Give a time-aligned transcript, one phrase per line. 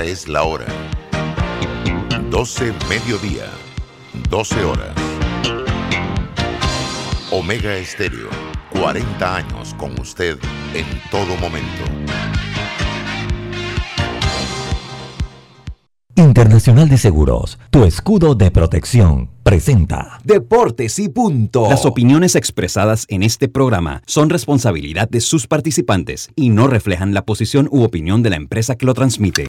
[0.00, 0.66] es la hora.
[2.30, 3.44] 12 mediodía,
[4.30, 4.96] 12 horas.
[7.30, 8.30] Omega Estéreo,
[8.70, 10.38] 40 años con usted
[10.74, 11.84] en todo momento.
[16.16, 21.68] Internacional de Seguros, tu escudo de protección, presenta Deportes y punto.
[21.68, 27.26] Las opiniones expresadas en este programa son responsabilidad de sus participantes y no reflejan la
[27.26, 29.48] posición u opinión de la empresa que lo transmite.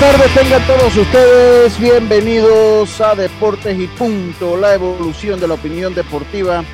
[0.00, 5.94] Buenas tardes, tengan todos ustedes bienvenidos a Deportes y Punto, la evolución de la opinión
[5.94, 6.64] deportiva.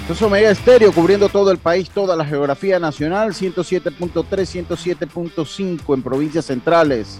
[0.00, 6.02] Esto es Omega Estéreo, cubriendo todo el país, toda la geografía nacional, 107.3, 107.5 en
[6.02, 7.18] provincias centrales.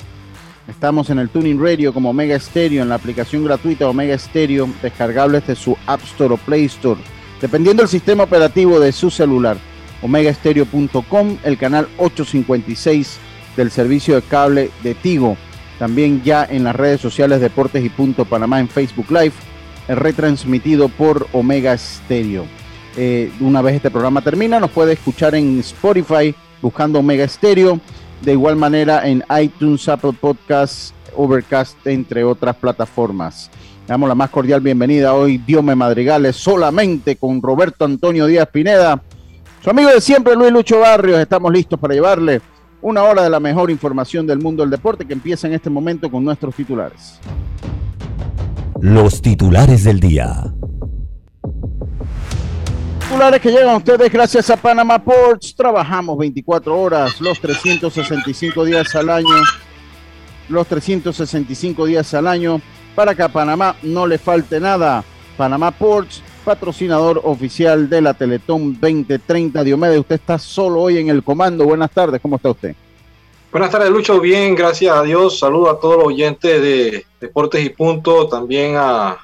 [0.67, 5.41] Estamos en el Tuning Radio como Omega Estéreo, en la aplicación gratuita Omega Estéreo, descargable
[5.41, 7.01] desde su App Store o Play Store,
[7.41, 9.59] dependiendo del sistema operativo de su celular.
[10.03, 13.21] OmegaEstereo.com, el canal 856
[13.57, 15.37] del servicio de cable de Tigo.
[15.79, 19.35] También ya en las redes sociales Deportes y Punto Panamá en Facebook Live,
[19.89, 22.47] retransmitido por Omega Stereo.
[22.97, 27.79] Eh, una vez este programa termina, nos puede escuchar en Spotify buscando Omega Stereo.
[28.23, 33.51] De igual manera en iTunes, Apple Podcasts, Overcast, entre otras plataformas.
[33.83, 39.03] Le damos la más cordial bienvenida hoy, Diome Madrigales, solamente con Roberto Antonio Díaz Pineda.
[39.62, 42.41] Su amigo de siempre, Luis Lucho Barrios, estamos listos para llevarle
[42.83, 46.11] una hora de la mejor información del mundo del deporte que empieza en este momento
[46.11, 47.21] con nuestros titulares.
[48.81, 50.53] Los titulares del día.
[53.00, 55.55] Titulares que llegan a ustedes gracias a Panama Ports.
[55.55, 59.37] Trabajamos 24 horas, los 365 días al año.
[60.49, 62.61] Los 365 días al año
[62.95, 65.05] para que a Panamá no le falte nada.
[65.37, 69.65] Panamá Ports, patrocinador oficial de la Teletón 2030.
[69.65, 71.65] Diomedes, usted está solo hoy en el comando.
[71.65, 72.77] Buenas tardes, ¿cómo está usted?
[73.51, 74.21] Buenas tardes, Lucho.
[74.21, 75.41] Bien, gracias a Dios.
[75.41, 79.19] Saludo a todos los oyentes de Deportes y Punto, también a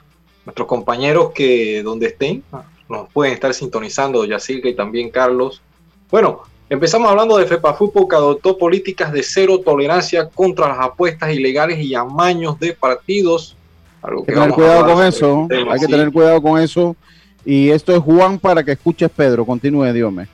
[0.45, 2.43] nuestros compañeros que donde estén
[2.89, 5.63] nos pueden estar sintonizando, Yacirca y también Carlos.
[6.11, 11.33] Bueno, empezamos hablando de FEPA Fútbol que adoptó políticas de cero tolerancia contra las apuestas
[11.33, 13.57] ilegales y amaños de partidos.
[14.03, 16.97] Hay que tener cuidado con eso, hay que tener cuidado con eso.
[17.45, 19.45] Y esto es Juan para que escuches Pedro.
[19.45, 20.29] Continúe, Diome.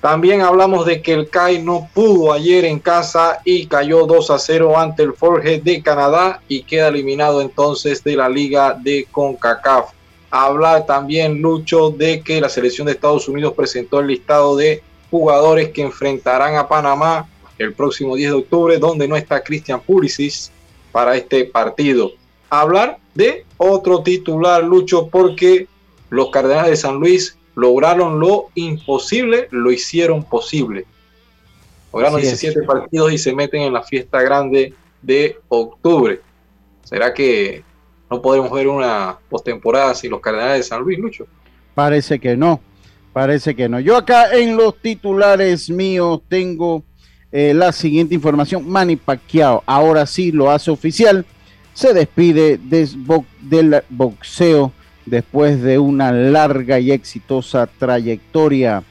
[0.00, 4.38] También hablamos de que el CAI no pudo ayer en casa y cayó 2 a
[4.38, 9.90] 0 ante el Forge de Canadá y queda eliminado entonces de la liga de CONCACAF.
[10.30, 15.70] Habla también Lucho de que la selección de Estados Unidos presentó el listado de jugadores
[15.70, 17.26] que enfrentarán a Panamá
[17.58, 20.50] el próximo 10 de octubre, donde no está Christian Pulisic
[20.92, 22.12] para este partido.
[22.50, 25.66] Hablar de otro titular, Lucho, porque
[26.10, 30.84] los Cardenales de San Luis lograron lo imposible, lo hicieron posible.
[31.92, 36.20] Lograron 17 partidos y se meten en la fiesta grande de octubre.
[36.84, 37.64] ¿Será que
[38.10, 41.26] no podemos ver una postemporada sin los Cardenales de San Luis, Lucho?
[41.74, 42.60] Parece que no,
[43.12, 43.80] parece que no.
[43.80, 46.84] Yo acá en los titulares míos tengo
[47.32, 48.68] eh, la siguiente información.
[48.68, 51.24] Manny Pacquiao, ahora sí lo hace oficial,
[51.76, 54.72] se despide del boxeo
[55.04, 58.82] después de una larga y exitosa trayectoria.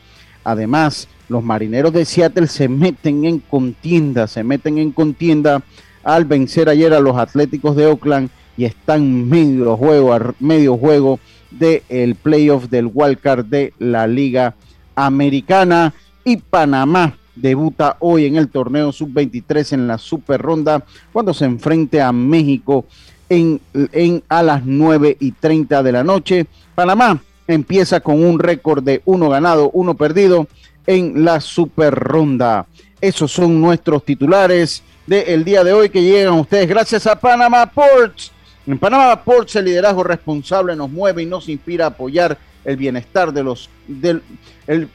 [0.43, 5.63] Además, los marineros de Seattle se meten en contienda, se meten en contienda
[6.03, 11.19] al vencer ayer a los Atléticos de Oakland y están medio juego, medio juego
[11.49, 14.53] del playoff del wildcard de la Liga
[14.93, 15.91] Americana
[16.23, 22.01] y Panamá debuta hoy en el torneo sub-23 en la super ronda cuando se enfrente
[22.01, 22.85] a México
[23.29, 26.45] en, en, a las 9 y 30 de la noche.
[26.73, 30.47] Panamá empieza con un récord de uno ganado, uno perdido
[30.87, 32.67] en la super ronda.
[33.01, 38.31] Esos son nuestros titulares del día de hoy que llegan ustedes gracias a Panamá Ports.
[38.65, 43.31] En Panamá Ports el liderazgo responsable nos mueve y nos inspira a apoyar el bienestar
[43.31, 44.23] de los del
[44.65, 44.89] el,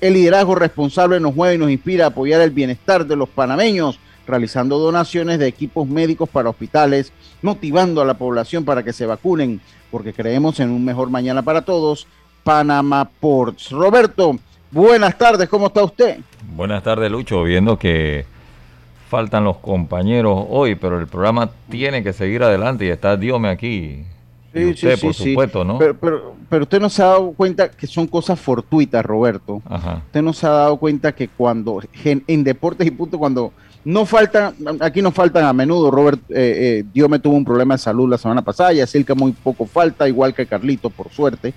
[0.00, 3.98] el liderazgo responsable nos mueve y nos inspira a apoyar el bienestar de los panameños
[4.26, 9.58] realizando donaciones de equipos médicos para hospitales, motivando a la población para que se vacunen,
[9.90, 12.06] porque creemos en un mejor mañana para todos.
[12.44, 13.70] Panama Ports.
[13.70, 14.38] Roberto,
[14.70, 16.18] Buenas tardes, ¿cómo está usted?
[16.54, 17.42] Buenas tardes, Lucho.
[17.42, 18.26] Viendo que
[19.08, 24.04] faltan los compañeros hoy, pero el programa tiene que seguir adelante y está Diome aquí.
[24.58, 25.78] Sí, usted, sí, por supuesto, ¿no?
[25.78, 29.62] Pero, pero, usted no se ha dado cuenta que son cosas fortuitas, Roberto.
[29.68, 30.02] Ajá.
[30.06, 33.52] Usted no se ha dado cuenta que cuando en deportes y punto, cuando
[33.84, 37.78] no faltan, aquí no faltan a menudo, Robert eh, eh, me tuvo un problema de
[37.78, 41.54] salud la semana pasada, y así que muy poco falta, igual que Carlito, por suerte,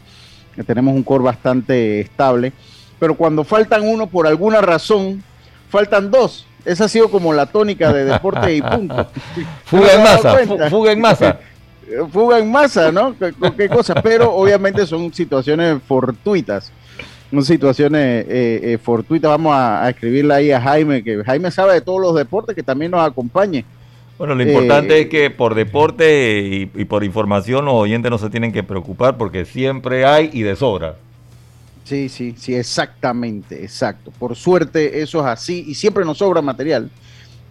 [0.56, 2.54] que tenemos un core bastante estable,
[3.00, 5.24] pero cuando faltan uno por alguna razón,
[5.70, 6.46] faltan dos.
[6.64, 9.08] Esa ha sido como la tónica de deporte y punto.
[9.66, 11.40] fuga en masa, fuga en masa.
[12.12, 13.16] Fuga en masa, ¿no?
[13.18, 13.96] ¿Qué, qué cosa?
[13.96, 16.72] Pero obviamente son situaciones fortuitas
[17.32, 19.30] son situaciones eh, eh, fortuitas.
[19.30, 22.92] Vamos a, escribirle ahí a Jaime, que Jaime sabe de todos los deportes, que también
[22.92, 23.64] nos acompañe.
[24.18, 28.30] Bueno, lo importante eh, es que por deporte y, por información los oyentes no se
[28.30, 30.96] tienen que preocupar porque siempre hay y de sobra.
[31.86, 34.12] Sí, sí, sí, exactamente, exacto.
[34.20, 36.90] Por suerte eso es así y siempre nos sobra material.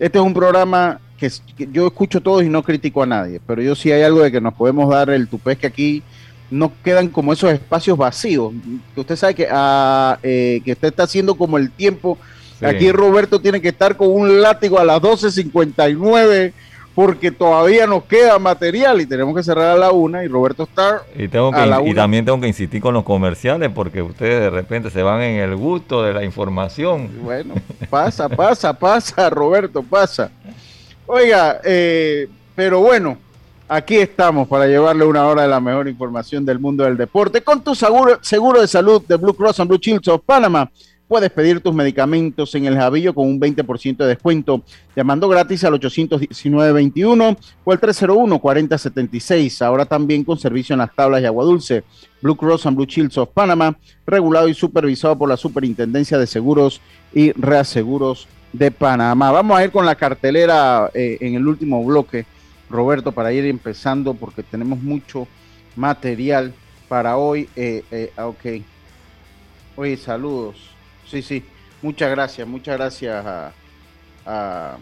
[0.00, 1.30] Este es un programa que,
[1.70, 4.40] yo escucho todos y no critico a nadie, pero yo sí hay algo de que
[4.40, 6.02] nos podemos dar el tupés que aquí
[6.50, 8.54] no quedan como esos espacios vacíos.
[8.94, 12.16] Que usted sabe que, ah, eh, que usted está haciendo como el tiempo.
[12.62, 16.52] Aquí Roberto tiene que estar con un látigo a las 12.59
[16.94, 21.02] porque todavía nos queda material y tenemos que cerrar a la una y Roberto está
[21.16, 24.90] y tengo que, y también tengo que insistir con los comerciales porque ustedes de repente
[24.90, 27.10] se van en el gusto de la información.
[27.22, 27.54] Bueno,
[27.88, 30.30] pasa, pasa, pasa, Roberto, pasa.
[31.06, 33.16] Oiga, eh, pero bueno,
[33.72, 37.62] Aquí estamos para llevarle una hora de la mejor información del mundo del deporte con
[37.62, 40.68] tu seguro, seguro de salud de Blue Cross and Blue Shield of Panama.
[41.10, 44.62] Puedes pedir tus medicamentos en el Javillo con un 20% de descuento
[44.94, 49.60] llamando gratis al 819-21 o al 301-4076.
[49.62, 51.82] Ahora también con servicio en las tablas de agua dulce.
[52.22, 53.76] Blue Cross and Blue Shields of Panama,
[54.06, 56.80] regulado y supervisado por la Superintendencia de Seguros
[57.12, 59.32] y Reaseguros de Panamá.
[59.32, 62.24] Vamos a ir con la cartelera eh, en el último bloque
[62.68, 65.26] Roberto, para ir empezando, porque tenemos mucho
[65.74, 66.54] material
[66.88, 67.48] para hoy.
[67.56, 68.62] Eh, eh, ah, ok.
[69.74, 70.70] Oye, saludos.
[71.10, 71.42] Sí, sí.
[71.82, 73.24] Muchas gracias, muchas gracias
[74.26, 74.76] a,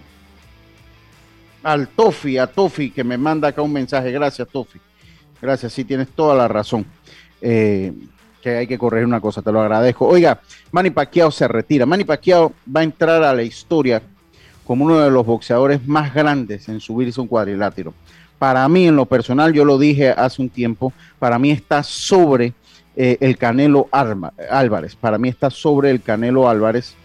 [1.63, 4.11] al Tofi, a Tofi, que me manda acá un mensaje.
[4.11, 4.79] Gracias, Tofi.
[5.41, 6.85] Gracias, sí, tienes toda la razón.
[7.41, 7.93] Eh,
[8.43, 10.07] que hay que corregir una cosa, te lo agradezco.
[10.07, 10.41] Oiga,
[10.71, 11.87] Manny Pacquiao se retira.
[11.87, 14.03] Manny Pacquiao va a entrar a la historia
[14.67, 17.95] como uno de los boxeadores más grandes en subirse un cuadrilátero.
[18.39, 22.53] Para mí, en lo personal, yo lo dije hace un tiempo, para mí está sobre
[23.00, 24.97] eh, el Canelo Álvarez.
[24.97, 26.97] Para mí está sobre el Canelo Álvarez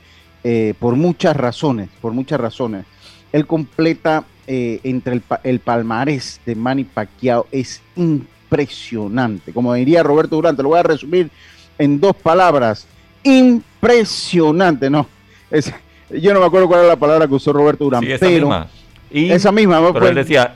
[0.44, 2.86] eh, por muchas razones, por muchas razones.
[3.32, 9.54] Él completa eh, entre el, el, palmarés de Manny Pacquiao es impresionante.
[9.54, 11.30] Como diría Roberto Durante, lo voy a resumir
[11.78, 12.88] en dos palabras.
[13.22, 15.06] Impresionante, ¿no?
[15.52, 15.72] Es,
[16.10, 18.68] yo no me acuerdo cuál era la palabra que usó Roberto Durán, esa pero misma.
[19.12, 19.80] esa misma.
[19.80, 20.56] Pero pues, él decía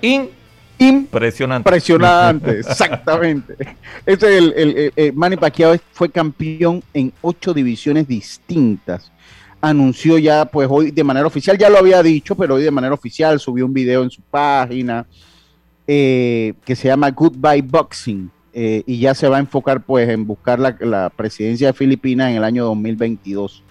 [0.79, 1.69] impresionante.
[1.69, 3.56] Impresionante, exactamente.
[4.06, 9.12] Este es el, el, Manny Pacquiao fue campeón en ocho divisiones distintas.
[9.59, 12.94] Anunció ya, pues hoy de manera oficial, ya lo había dicho, pero hoy de manera
[12.94, 15.06] oficial subió un video en su página
[15.88, 18.30] eh, que se llama Goodbye Boxing.
[18.59, 22.31] Eh, y ya se va a enfocar pues en buscar la, la presidencia de Filipinas
[22.31, 23.63] en el año 2022.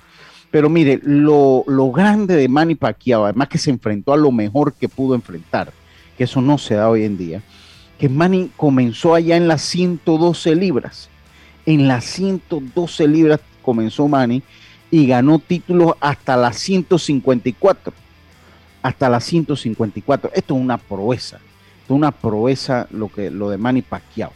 [0.51, 4.89] Pero mire, lo, grande de Manny Pacquiao, además que se enfrentó a lo mejor que
[4.89, 5.73] pudo enfrentar,
[6.17, 7.43] que eso no se da hoy en día,
[7.99, 11.09] que Manny comenzó allá en las 112 libras.
[11.65, 14.43] En las 112 libras comenzó Manny
[14.91, 17.93] y ganó títulos hasta las 154.
[18.83, 20.31] Hasta las 154.
[20.35, 21.37] Esto es una proeza.
[21.37, 24.33] Esto es una proeza lo, que, lo de Manny Pacquiao.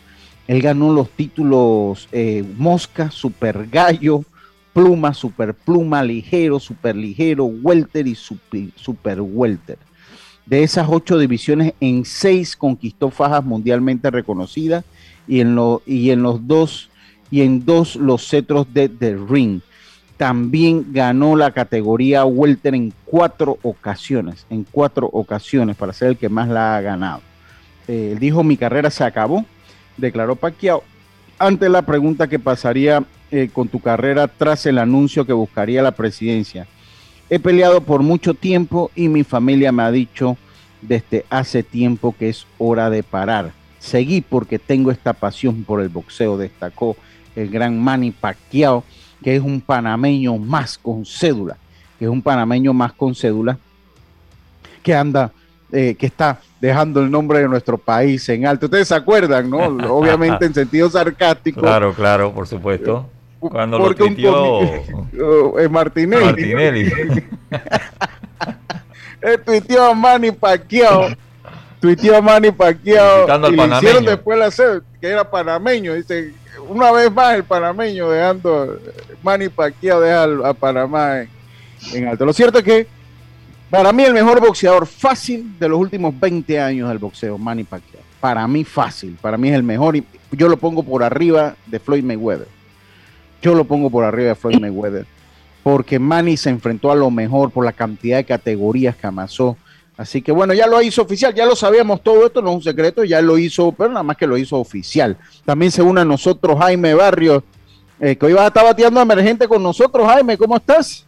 [0.49, 4.25] Él ganó los títulos eh, Mosca, Super Gallo,
[4.73, 9.79] pluma, super pluma, ligero, super ligero, welter y super, welter.
[10.47, 14.85] De esas ocho divisiones, en seis conquistó fajas mundialmente reconocidas
[15.29, 15.57] y en,
[15.87, 16.91] y en los dos
[17.31, 19.61] y en dos los cetros de The Ring.
[20.17, 26.29] También ganó la categoría welter en cuatro ocasiones, en cuatro ocasiones para ser el que
[26.29, 27.21] más la ha ganado.
[27.89, 29.45] Eh, dijo mi carrera se acabó,
[29.97, 30.83] declaró Pacquiao
[31.39, 35.93] ante la pregunta que pasaría eh, con tu carrera tras el anuncio que buscaría la
[35.93, 36.67] presidencia.
[37.31, 40.37] He peleado por mucho tiempo y mi familia me ha dicho
[40.83, 43.53] desde hace tiempo que es hora de parar.
[43.79, 46.97] Seguí porque tengo esta pasión por el boxeo, destacó
[47.37, 48.83] el gran Manny Pacquiao,
[49.23, 51.57] que es un panameño más con cédula,
[52.01, 53.59] que es un panameño más con cédula,
[54.83, 55.31] que anda,
[55.71, 58.67] eh, que está dejando el nombre de nuestro país en alto.
[58.67, 59.59] Ustedes se acuerdan, ¿no?
[59.95, 61.61] Obviamente en sentido sarcástico.
[61.61, 63.09] Claro, claro, por supuesto.
[63.41, 66.25] Cuando lo tuiteó oh, Martinelli.
[66.25, 66.93] Martinelli.
[69.23, 71.09] Él tuiteó a Manny Pacquiao.
[71.81, 73.31] Tuiteó a Manny Pacquiao.
[73.31, 73.79] Al Y le panameño.
[73.79, 75.95] hicieron después la sed, que era panameño.
[75.95, 76.33] Dice,
[76.69, 78.79] una vez más el panameño dejando,
[79.23, 81.29] Manny Pacquiao deja al- a Panamá en,
[81.95, 82.27] en alto.
[82.27, 82.87] Lo cierto es que
[83.71, 88.03] para mí el mejor boxeador fácil de los últimos 20 años del boxeo, Manny Pacquiao.
[88.21, 91.81] Para mí fácil, para mí es el mejor y yo lo pongo por arriba de
[91.81, 92.47] Floyd Mayweather.
[93.43, 95.07] Yo lo pongo por arriba de Floyd Mayweather
[95.63, 99.57] porque Manny se enfrentó a lo mejor por la cantidad de categorías que amasó.
[99.97, 102.63] Así que bueno, ya lo hizo oficial, ya lo sabíamos todo esto, no es un
[102.63, 105.17] secreto, ya lo hizo, pero nada más que lo hizo oficial.
[105.45, 107.43] También se une a nosotros Jaime Barrios,
[108.01, 111.07] eh, que hoy vas a estar bateando emergente con nosotros, Jaime, ¿cómo estás?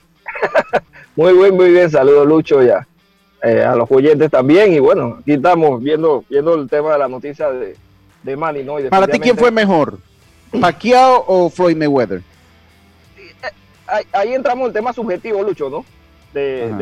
[1.16, 1.90] Muy bien, muy bien.
[1.90, 2.86] Saludos, Lucho, ya.
[3.42, 4.72] Eh, a los oyentes también.
[4.72, 7.76] Y bueno, aquí estamos viendo, viendo el tema de la noticia de,
[8.22, 8.80] de Manny, ¿no?
[8.80, 9.98] Y Para ti, ¿quién fue mejor?
[10.60, 12.22] ¿Pacquiao o Floyd Mayweather?
[13.86, 15.84] ahí, ahí entramos en el tema subjetivo, Lucho, ¿no?
[16.32, 16.72] De,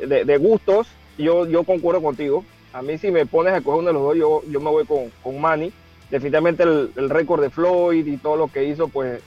[0.00, 0.88] de, de- de gustos.
[1.18, 2.44] Yo, yo concuerdo contigo.
[2.72, 4.84] A mí, si me pones a coger uno de los dos, yo, yo me voy
[4.84, 5.72] con, con Manny.
[6.10, 9.20] Definitivamente el, el récord de Floyd y todo lo que hizo, pues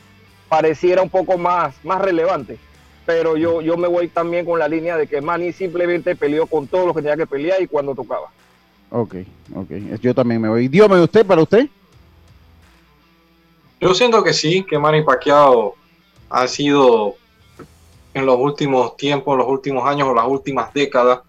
[0.47, 2.57] pareciera un poco más, más relevante.
[3.05, 6.67] Pero yo, yo me voy también con la línea de que Manny simplemente peleó con
[6.67, 8.27] todo lo que tenía que pelear y cuando tocaba.
[8.91, 9.15] Ok,
[9.55, 9.69] ok,
[10.01, 10.67] yo también me voy.
[10.67, 11.67] Dios me usted, para usted.
[13.79, 15.75] Yo siento que sí, que Manny Pacquiao
[16.29, 17.15] ha sido
[18.13, 21.21] en los últimos tiempos, los últimos años o las últimas décadas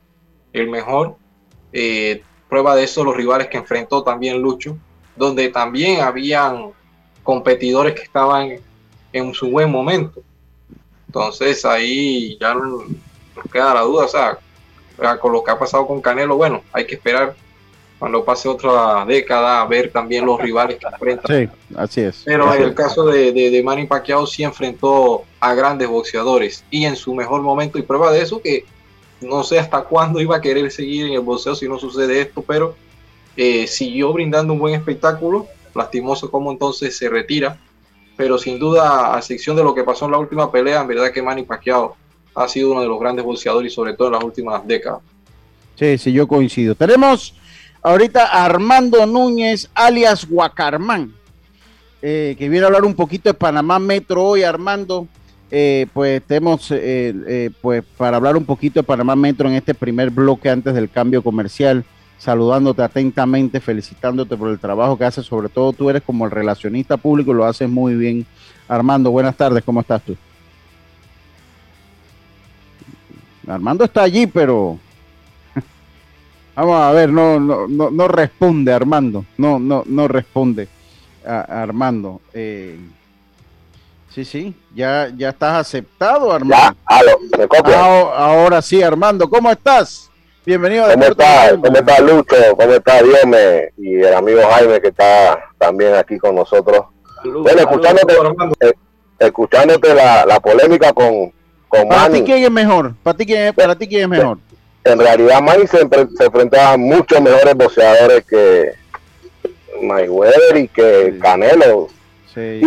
[0.53, 1.17] el mejor.
[1.73, 4.77] Eh, prueba de eso los rivales que enfrentó también Lucho,
[5.15, 6.73] donde también habían
[7.23, 8.57] competidores que estaban
[9.13, 10.21] en su buen momento.
[11.07, 12.85] Entonces ahí ya no
[13.37, 14.39] nos queda la duda, o sea,
[15.21, 17.37] con lo que ha pasado con Canelo, bueno, hay que esperar
[18.01, 21.37] cuando pase otra década a ver también los rivales que enfrentan.
[21.37, 22.23] Sí, así es.
[22.25, 22.75] Pero Así en el es.
[22.75, 27.43] caso de, de, de Manny Pacquiao sí enfrentó a grandes boxeadores y en su mejor
[27.43, 28.65] momento y prueba de eso que
[29.21, 32.43] no sé hasta cuándo iba a querer seguir en el boxeo si no sucede esto,
[32.43, 32.75] pero
[33.37, 37.59] eh, siguió brindando un buen espectáculo, lastimoso como entonces se retira,
[38.17, 41.13] pero sin duda a excepción de lo que pasó en la última pelea, en verdad
[41.13, 41.97] que Manny Pacquiao
[42.35, 45.01] ha sido uno de los grandes boxeadores y sobre todo en las últimas décadas.
[45.77, 46.75] Sí, sí, yo coincido.
[46.75, 47.35] Tenemos
[47.83, 51.13] ahorita Armando Núñez, alias Guacarmán,
[52.03, 55.07] eh, que viene a hablar un poquito de Panamá Metro hoy, Armando.
[55.53, 60.11] Eh, pues tenemos, eh, pues para hablar un poquito de Panamá Metro en este primer
[60.11, 61.85] bloque antes del cambio comercial,
[62.19, 66.97] saludándote atentamente, felicitándote por el trabajo que haces, sobre todo tú eres como el relacionista
[66.97, 68.27] público, lo haces muy bien.
[68.69, 70.17] Armando, buenas tardes, ¿cómo estás tú?
[73.49, 74.79] Armando está allí, pero
[76.55, 80.69] Vamos a ver, no, no, no, no responde Armando, no, no, no responde
[81.25, 82.21] a, Armando.
[82.35, 82.79] Eh,
[84.11, 86.57] sí, sí, ya, ya estás aceptado, Armando.
[86.57, 87.75] Ya, aló, me copia.
[87.77, 90.11] Ah, ahora sí, Armando, ¿cómo estás?
[90.45, 91.47] Bienvenido a ¿Cómo Deportes está?
[91.47, 91.63] Salvo.
[91.63, 92.37] ¿Cómo está Lucho?
[92.57, 93.73] ¿Cómo está Diome?
[93.77, 96.87] Y el amigo Jaime que está también aquí con nosotros.
[97.25, 98.15] Bueno, escuchándote,
[98.61, 98.73] eh,
[99.19, 101.33] escuchándote la, la polémica con,
[101.69, 102.23] con Para ti.
[102.25, 102.95] ¿quién es mejor?
[103.03, 104.39] ¿Para ti, quién es, para ti, quién es mejor?
[104.85, 105.79] En realidad Manny se,
[106.17, 108.73] se enfrentaba a muchos mejores boxeadores que
[109.83, 111.19] Mayweather y que Sí.
[111.21, 111.89] Canelo.
[112.35, 112.61] Sí,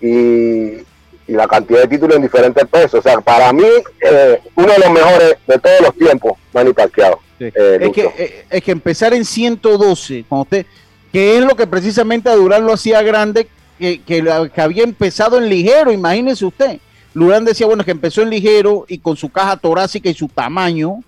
[0.00, 0.82] y,
[1.26, 2.94] y la cantidad de títulos en diferentes pesos.
[2.94, 3.66] O sea, para mí,
[4.00, 7.20] eh, uno de los mejores de todos los tiempos, Manny Pacquiao.
[7.38, 7.46] Sí.
[7.54, 10.66] Eh, es, que, eh, es que empezar en 112, cuando usted,
[11.12, 13.48] que es lo que precisamente a Durán lo hacía grande,
[13.78, 14.24] que, que,
[14.54, 16.78] que había empezado en ligero, imagínese usted.
[17.18, 21.02] Durán decía, bueno, que empezó en ligero y con su caja torácica y su tamaño,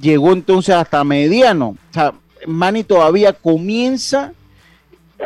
[0.00, 1.76] llegó entonces hasta mediano.
[1.90, 2.12] O sea,
[2.46, 4.32] Manny todavía comienza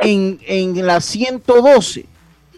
[0.02, 2.04] en, en la 112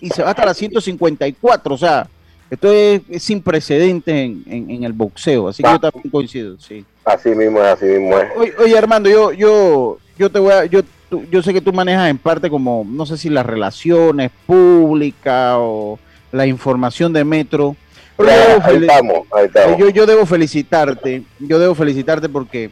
[0.00, 1.74] y se va hasta la 154.
[1.74, 2.08] O sea,
[2.50, 5.48] esto es, es sin precedentes en, en- en el boxeo.
[5.48, 6.84] Así que yo también coincido, sí.
[7.04, 8.28] Así mismo es, así mismo es.
[8.36, 11.72] Oye, oye, Armando, yo, yo, yo te voy a, yo, tú- yo sé que tú
[11.72, 15.98] manejas en parte como, no sé si las relaciones públicas o
[16.32, 17.76] la información de Metro.
[18.16, 19.78] Pero yo, ahí estamos, ahí estamos.
[19.78, 22.70] yo, yo debo felicitarte, yo debo felicitarte porque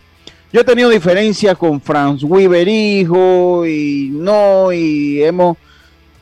[0.52, 5.56] yo he tenido diferencias con Franz Weber hijo y no, y hemos,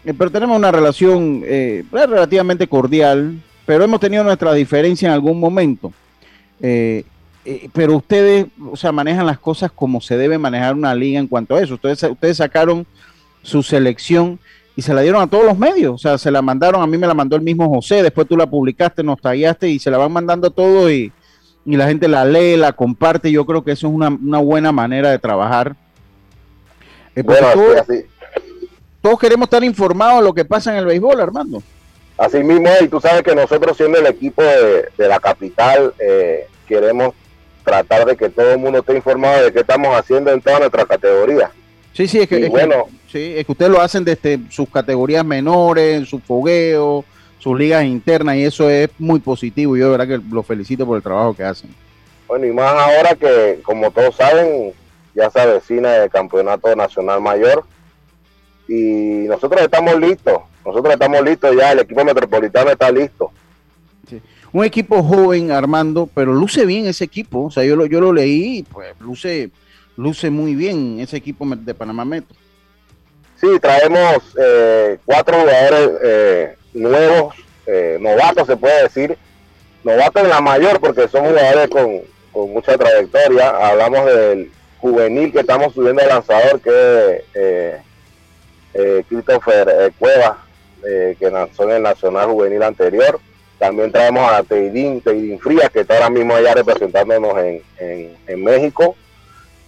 [0.04, 5.40] eh, pero tenemos una relación eh, relativamente cordial, pero hemos tenido nuestra diferencia en algún
[5.40, 5.92] momento.
[6.60, 7.04] Eh,
[7.44, 11.26] eh, pero ustedes, o sea, manejan las cosas como se debe manejar una liga en
[11.26, 11.74] cuanto a eso.
[11.74, 12.86] Ustedes, ustedes sacaron
[13.42, 14.38] su selección
[14.78, 15.92] y se la dieron a todos los medios.
[15.92, 18.36] O sea, se la mandaron, a mí me la mandó el mismo José, después tú
[18.36, 21.10] la publicaste, nos tallaste y se la van mandando a todos y,
[21.64, 23.32] y la gente la lee, la comparte.
[23.32, 25.74] Yo creo que eso es una, una buena manera de trabajar.
[27.16, 28.04] Eh, Bueno, todos, así,
[29.02, 31.60] todos queremos estar informados de lo que pasa en el béisbol, Armando.
[32.16, 37.16] Así mismo, y tú sabes que nosotros siendo el equipo de, la capital, eh, queremos
[37.64, 40.86] tratar de que todo el mundo esté informado de qué estamos haciendo en toda nuestra
[40.86, 41.50] categoría.
[41.98, 46.08] Sí, sí, es que, bueno, sí, es que ustedes lo hacen desde sus categorías menores,
[46.08, 47.04] su fogueo,
[47.40, 49.76] sus ligas internas, y eso es muy positivo.
[49.76, 51.74] Yo de verdad que los felicito por el trabajo que hacen.
[52.28, 54.72] Bueno, y más ahora que, como todos saben,
[55.12, 57.64] ya se avecina el campeonato nacional mayor
[58.68, 63.32] y nosotros estamos listos, nosotros estamos listos ya, el equipo metropolitano está listo.
[64.52, 68.12] Un equipo joven, Armando, pero luce bien ese equipo, o sea, yo lo, yo lo
[68.12, 69.50] leí, pues luce,
[69.98, 72.34] luce muy bien ese equipo de Panamá Metro.
[73.40, 77.34] Sí, traemos eh, cuatro jugadores eh, nuevos,
[77.66, 79.18] eh, novatos se puede decir,
[79.82, 82.00] novatos en la mayor porque son jugadores con,
[82.32, 87.82] con mucha trayectoria, hablamos del juvenil que estamos subiendo al lanzador que es
[88.74, 90.36] eh, Christopher Cuevas,
[90.80, 93.18] que nació en el Nacional Juvenil anterior.
[93.58, 97.36] También traemos a Teidín, Teidín Frías, que está ahora mismo allá representándonos
[97.78, 98.94] en, México.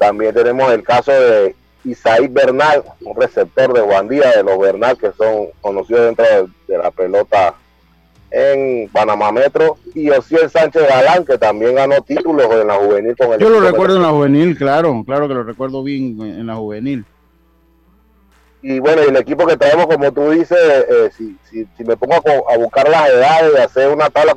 [0.01, 1.55] También tenemos el caso de
[1.85, 6.25] Isaí Bernal, un receptor de Guandía, de los Bernal, que son conocidos dentro
[6.67, 7.53] de, la pelota
[8.31, 9.77] en Panamá Metro.
[9.95, 13.61] Y Osiel Sánchez Galán, que también ganó títulos en la juvenil con el Yo lo
[13.61, 17.05] recuerdo en la juvenil, claro, claro que lo recuerdo bien en la juvenil.
[18.63, 21.37] Y bueno, y el equipo que traemos, como tú dices, eh, si,
[21.77, 22.15] si, me pongo
[22.49, 24.33] a, buscar las edades, y hacer una tabla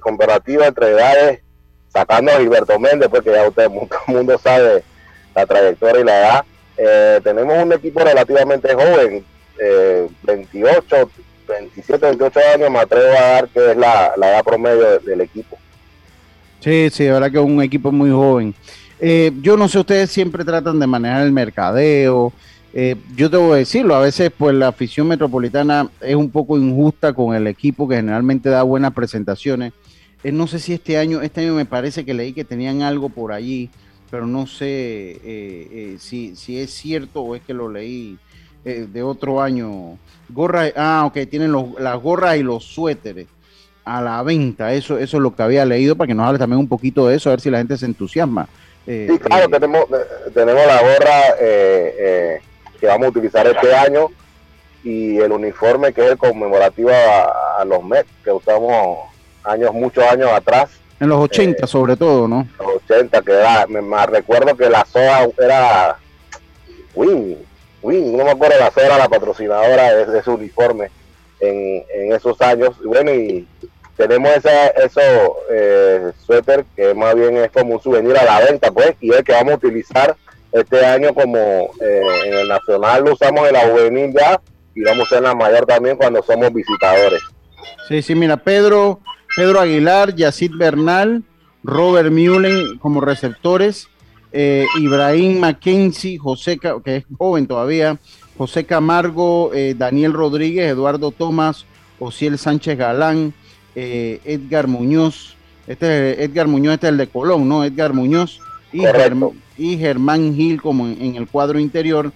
[0.00, 1.40] comparativa entre edades,
[1.88, 4.84] sacando a Gilberto Méndez, porque ya usted, todo el mundo sabe
[5.40, 6.44] la trayectoria y la edad,
[6.76, 9.24] eh, tenemos un equipo relativamente joven,
[10.22, 11.10] 28,
[11.48, 15.58] 27, 28 años, me atrevo a dar que es la, edad promedio del equipo.
[16.60, 18.54] Sí, sí, la verdad que es un equipo muy joven.
[19.00, 22.32] Eh, yo no sé, ustedes siempre tratan de manejar el mercadeo,
[22.74, 27.12] eh, yo voy a decirlo, a veces pues la afición metropolitana es un poco injusta
[27.12, 29.72] con el equipo que generalmente da buenas presentaciones.
[30.22, 33.08] Eh, no sé si este año, este año me parece que leí que tenían algo
[33.08, 33.70] por allí,
[34.10, 38.18] pero no sé eh, si, si es cierto o es que lo leí
[38.64, 39.96] de otro año.
[40.28, 43.26] Gorra, ah, ok, tienen las gorras y los suéteres
[43.84, 44.74] a la venta.
[44.74, 47.16] Eso, eso es lo que había leído para que nos hable también un poquito de
[47.16, 48.46] eso, a ver si la gente se entusiasma.
[48.84, 49.86] sí, claro, tenemos,
[50.34, 54.08] tenemos la gorra que vamos a utilizar este año
[54.84, 58.98] y el uniforme que es el conmemorativo a, los Mets que usamos
[59.44, 60.70] años, muchos años atrás.
[61.00, 62.46] En los 80 eh, sobre todo, ¿no?
[62.58, 65.96] Los 80, que era, me, recuerdo que la SOA era
[66.94, 67.38] Win,
[67.82, 70.90] Win, no me acuerdo, la SOA era la patrocinadora de, ese uniforme
[71.40, 72.74] en, en, esos años.
[72.82, 73.46] Y bueno, y
[73.96, 75.00] tenemos ese eso,
[75.50, 79.22] eh, suéter que más bien es como un souvenir a la venta, pues, y es
[79.22, 80.16] que vamos a utilizar
[80.52, 84.40] este año como eh, en el nacional lo usamos en la juvenil ya
[84.74, 87.20] y vamos en la mayor también cuando somos visitadores.
[87.88, 89.00] Sí, sí, mira, Pedro,
[89.38, 91.22] Pedro Aguilar, Yacid Bernal,
[91.62, 93.86] Robert Mullen como receptores,
[94.32, 98.00] eh, Ibrahim Mackenzie, José, que es joven todavía,
[98.36, 101.66] José Camargo, eh, Daniel Rodríguez, Eduardo Tomás,
[102.00, 103.32] Ociel Sánchez Galán,
[103.76, 105.36] Edgar Muñoz,
[105.68, 107.62] este es Edgar Muñoz, este es el de Colón, ¿no?
[107.62, 108.40] Edgar Muñoz
[108.72, 108.82] y,
[109.56, 112.10] y Germán Gil como en, el cuadro interior.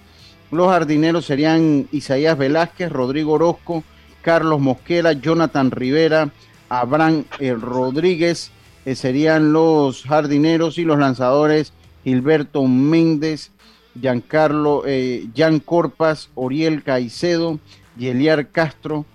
[0.51, 3.81] Los jardineros serían Isaías Velázquez, Rodrigo Orozco,
[4.21, 6.33] Carlos Mosquera, Jonathan Rivera,
[6.79, 8.49] Abraham eh, Rodríguez,
[8.85, 11.71] eh, serían los jardineros y los lanzadores
[12.03, 13.51] Gilberto Méndez,
[13.99, 17.59] Giancarlo, eh, Jan Corpas, Oriel Caicedo,
[17.97, 19.05] Yeliar Castro,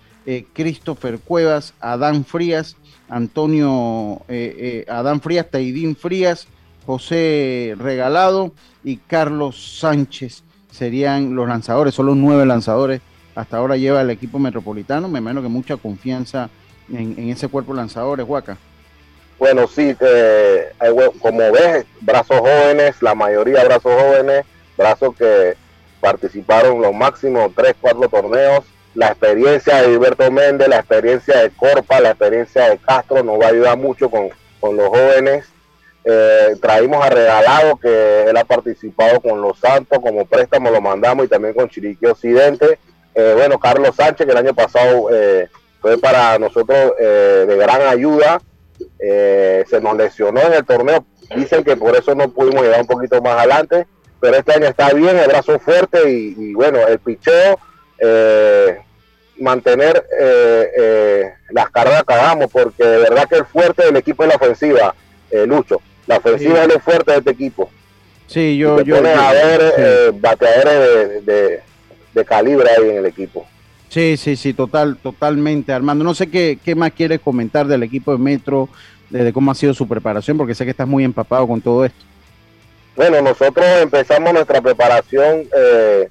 [0.53, 2.77] Christopher Cuevas, Adán Frías,
[3.09, 4.21] Antonio,
[4.87, 6.47] Adán Frías, Taidín Frías,
[6.85, 13.01] José Regalado y Carlos Sánchez serían los lanzadores, son los nueve lanzadores.
[13.33, 16.51] Hasta ahora lleva el equipo metropolitano, me imagino que mucha confianza
[16.91, 18.57] en, ese cuerpo lanzadores, Huaca.
[19.37, 20.71] Bueno, sí, eh,
[21.19, 24.45] como ves, brazos jóvenes, la mayoría brazos jóvenes,
[24.77, 25.55] brazos que
[26.01, 28.65] participaron los máximos tres, cuatro torneos.
[28.95, 33.45] La experiencia de Gilberto Méndez, la experiencia de Corpa, la experiencia de Castro nos va
[33.45, 35.45] a ayudar mucho con, con los jóvenes
[36.05, 41.25] eh, traímos a Regalado, que él ha participado con Los Santos, como préstamo lo mandamos
[41.25, 42.79] y también con Chiriquí Occidente.
[43.13, 45.49] Eh, bueno, Carlos Sánchez, que el año pasado eh,
[45.81, 48.41] fue para nosotros de gran ayuda,
[48.99, 51.05] se nos lesionó en el torneo.
[51.35, 53.87] Dicen que por eso no pudimos llegar un poquito más adelante,
[54.19, 57.59] pero este año está bien, el brazo fuerte y, bueno, el picheo,
[59.37, 60.05] mantener
[61.49, 64.95] las carreras que hagamos, porque de verdad que el fuerte del equipo es la ofensiva,
[65.45, 65.81] Lucho.
[66.09, 67.69] La ofensiva es lo fuerte de este equipo.
[68.25, 68.81] Sí, yo.
[68.81, 71.61] yo, a ver eh, bateadores de,
[72.13, 73.47] de, calibre ahí en el equipo.
[73.89, 76.03] Sí, sí, sí, total, totalmente, Armando.
[76.03, 78.69] No sé qué, qué más quieres comentar del equipo de Metro,
[79.09, 82.05] de, cómo ha sido su preparación, porque sé que estás muy empapado con todo esto.
[82.95, 86.09] Bueno, nosotros empezamos nuestra preparación eh,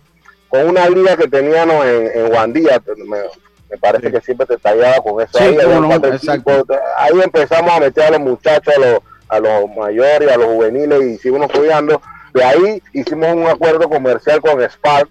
[0.49, 2.83] con una liga que teníamos en, en Guandía.
[3.07, 5.39] Me, parece que siempre te tallaba con eso.
[5.39, 5.57] ahí,
[6.97, 11.03] ahí, empezamos a meter a los muchachos, a los, a los mayores, a los juveniles,
[11.03, 12.01] y seguimos cuidando.
[12.35, 15.09] De ahí hicimos un acuerdo comercial con Spark,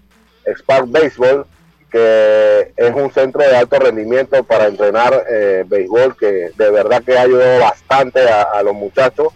[0.56, 1.46] Spark Baseball,
[1.90, 7.16] que es un centro de alto rendimiento para entrenar eh, béisbol, que de verdad que
[7.16, 9.28] ha ayudado bastante a, los muchachos.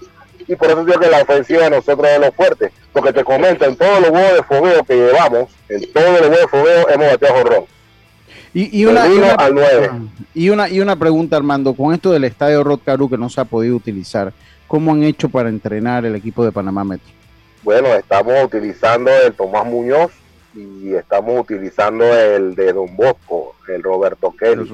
[0.46, 2.70] Y por eso digo que la ofensiva de nosotros es lo fuerte.
[2.92, 6.40] Porque te comento, en todos los huevos de fogueo que llevamos, en todos los huevos
[6.40, 7.64] de fogueo hemos batido jorrón.
[8.54, 9.90] Y, una, y, una, al 9.
[10.34, 13.40] y, una, y una pregunta, Armando, con esto del estadio Rod Caru que no se
[13.40, 14.30] ha podido utilizar,
[14.68, 17.08] ¿cómo han hecho para entrenar el equipo de Panamá Metro?
[17.62, 20.12] Bueno, estamos utilizando el Tomás Muñoz,
[20.54, 24.72] y estamos utilizando el de Don Bosco, el Roberto Kelly.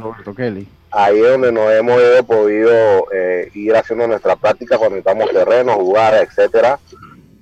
[0.90, 6.14] Ahí es donde nos hemos podido eh, ir haciendo nuestra práctica cuando estamos terrenos, jugar,
[6.14, 6.78] etcétera.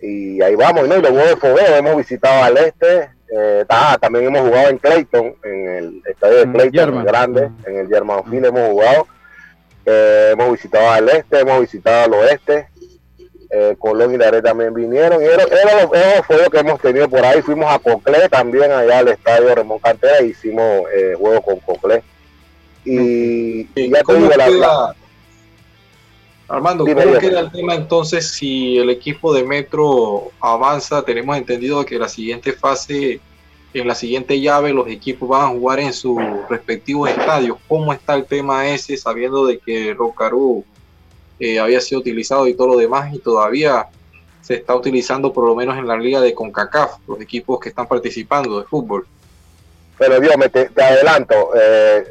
[0.00, 0.96] Y ahí vamos, ¿no?
[0.96, 3.64] Y luego de Fogueo hemos visitado al este, eh,
[4.00, 8.70] también hemos jugado en Clayton, en el estadio de Clayton, grande, en el Germanfield hemos
[8.70, 9.06] jugado.
[9.84, 12.68] Eh, hemos visitado al este, hemos visitado al oeste,
[13.50, 15.22] eh, Colón y Laré también vinieron.
[15.22, 15.46] Y era,
[16.26, 17.42] fue lo que hemos tenido por ahí.
[17.42, 22.02] Fuimos a Coclé también, allá al estadio Ramón Cantera, e hicimos eh, juego con Coclé.
[22.84, 24.94] Y, ya ¿Cómo queda,
[26.48, 31.02] Armando, ¿cómo queda el tema entonces si el equipo de Metro avanza?
[31.02, 33.20] Tenemos entendido que la siguiente fase,
[33.74, 37.58] en la siguiente llave, los equipos van a jugar en sus respectivos estadios.
[37.66, 40.64] ¿Cómo está el tema ese, sabiendo de que Rocarú
[41.38, 43.86] eh, había sido utilizado y todo lo demás y todavía
[44.40, 47.86] se está utilizando por lo menos en la liga de CONCACAF, los equipos que están
[47.86, 49.06] participando de fútbol.
[49.98, 52.04] Pero Dios, me te, adelanto, eh,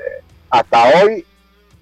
[0.50, 1.26] hasta hoy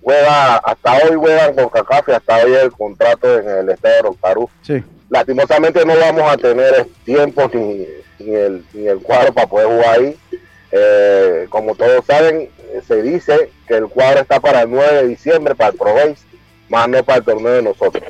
[0.02, 4.50] juega, hasta hoy juegan CONCACAF y hasta hoy el contrato en el estado de Rocarú.
[4.62, 4.84] Sí.
[5.10, 7.88] Lastimosamente no vamos a tener tiempo ni,
[8.20, 10.18] ni, el, ni el cuadro para poder jugar ahí.
[10.72, 12.50] Eh, como todos saben,
[12.88, 15.94] se dice que el cuadro está para el 9 de diciembre, para el Pro
[16.74, 18.04] más no para el torneo de nosotros.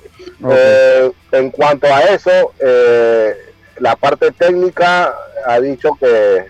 [0.50, 3.36] Eh, en cuanto a eso, eh,
[3.80, 5.14] la parte técnica
[5.46, 6.46] ha dicho que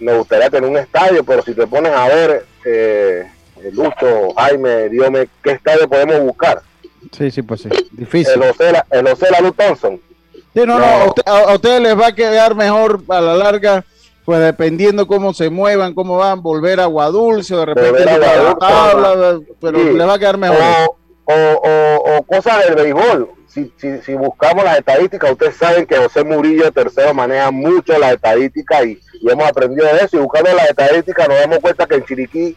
[0.00, 3.30] me gustaría tener un estadio, pero si te pones a ver, eh,
[3.72, 6.60] Lucho, Jaime, dígame, ¿qué estadio podemos buscar?
[7.16, 8.34] Sí, sí, pues sí, difícil.
[8.34, 10.00] El Ocela, el Ocela Thompson.
[10.52, 13.84] Sí, no, no, a, ustedes les va a quedar mejor a la larga
[14.26, 18.56] pues dependiendo cómo se muevan, cómo van, volver a agua dulce, o de repente la
[18.58, 20.58] tabla, pero le va a quedar mejor.
[21.24, 23.30] O, o, o, cosas del béisbol.
[23.46, 28.14] Si, si, si, buscamos las estadísticas, ustedes saben que José Murillo tercero maneja mucho las
[28.14, 30.16] estadísticas y, hemos aprendido de eso.
[30.16, 32.56] Y buscando las estadísticas nos damos cuenta que en Chiriquí,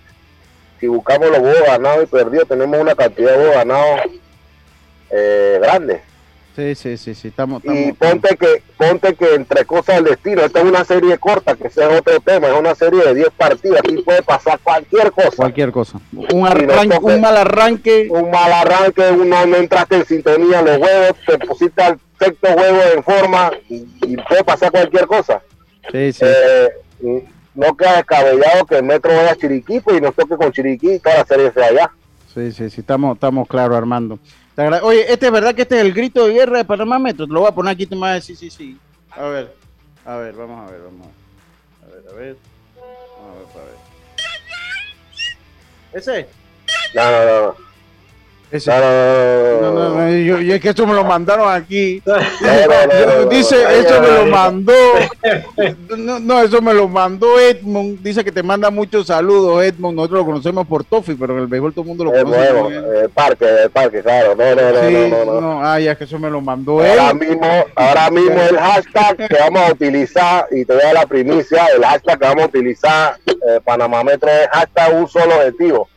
[0.79, 4.01] si buscamos los juegos ganados y perdidos, tenemos una cantidad de juegos ganados
[5.11, 6.01] eh, grande.
[6.55, 10.59] Sí, sí, sí, sí, estamos, Y ponte que, ponte que entre cosas del destino, esta
[10.59, 13.97] es una serie corta, que es otro tema, es una serie de 10 partidas, aquí
[14.01, 15.35] puede pasar cualquier cosa.
[15.35, 16.01] Cualquier cosa.
[16.11, 18.07] Un, arranque, un mal arranque.
[18.09, 22.79] Un mal arranque, uno no entraste en sintonía los juegos, te pusiste al sexto juego
[22.93, 25.41] en forma y, puede pasar cualquier cosa.
[25.91, 26.25] Sí, sí.
[26.25, 27.23] Eh,
[27.55, 30.93] no queda descabellado que el Metro vaya a Chiriquí pues, y nos toque con Chiriquí
[30.93, 31.91] y toda la serie sea allá.
[32.33, 34.19] Sí, sí, sí, estamos, estamos claros, Armando.
[34.59, 37.25] Oye, este es verdad que este es el grito de guerra de Panamá Metro.
[37.25, 38.77] Te lo voy a poner aquí, tú más sí, sí, sí.
[39.11, 39.55] A ver,
[40.05, 41.93] a ver, vamos a ver, vamos a ver.
[41.93, 42.37] A ver, a ver.
[42.75, 43.79] Vamos a ver, a ver.
[45.93, 46.27] ¿Ese?
[46.93, 47.68] No, no, no.
[48.51, 48.71] Ese.
[48.71, 52.01] No, no, no, yo, yo, es que esto me lo mandaron aquí.
[53.29, 54.73] Dice, esto me lo mandó.
[55.95, 58.01] No, no, eso me lo mandó Edmond.
[58.01, 59.95] Dice que te manda muchos saludos, Edmond.
[59.95, 62.51] Nosotros lo conocemos por Tofi, pero en el béisbol todo el mundo lo conoce.
[62.53, 64.35] Bueno, el parque, el parque, claro.
[64.35, 65.63] No, no, no, sí, no, no, no.
[65.63, 69.61] Ah, ya que eso me lo mandó ahora Mismo, ahora mismo el hashtag que vamos
[69.61, 73.17] a utilizar, y te voy a dar la primicia, el hashtag que vamos a utilizar,
[73.27, 75.87] eh, Panamá Metro es hashtag un solo objetivo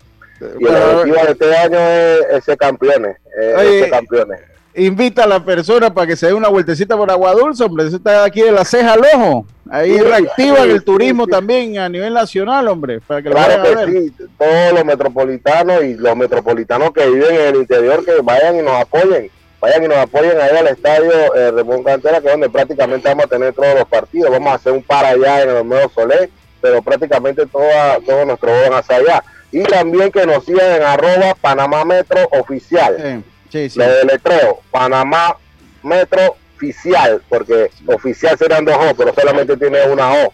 [0.59, 3.17] y el objetivo de este año es ese campeones.
[3.39, 4.41] ese campeones.
[4.75, 7.87] Invita a la persona para que se dé una vueltecita por Agua Dulce, hombre.
[7.87, 9.47] Eso está aquí de la ceja al ojo.
[9.71, 13.01] Ahí reactivan el turismo también a nivel nacional, hombre.
[13.01, 14.13] Para que claro que sí.
[14.39, 18.81] Todos los metropolitanos y los metropolitanos que viven en el interior que vayan y nos
[18.81, 19.31] apoyen.
[19.61, 23.27] Vayan y nos apoyen ahí al estadio eh, Ramón Cantera, que es donde prácticamente vamos
[23.27, 24.31] a tener todos los partidos.
[24.31, 26.31] Vamos a hacer un par allá en el Nuevo Solé,
[26.63, 31.35] pero prácticamente toda, todos nuestros van hacia allá y también que nos sigan en arroba
[31.41, 33.23] Panamá Metro Oficial.
[33.51, 35.37] Sí, sí, Le deletreo, Panamá
[35.83, 40.33] Metro Oficial, porque oficial serán dos O, pero solamente tiene una O.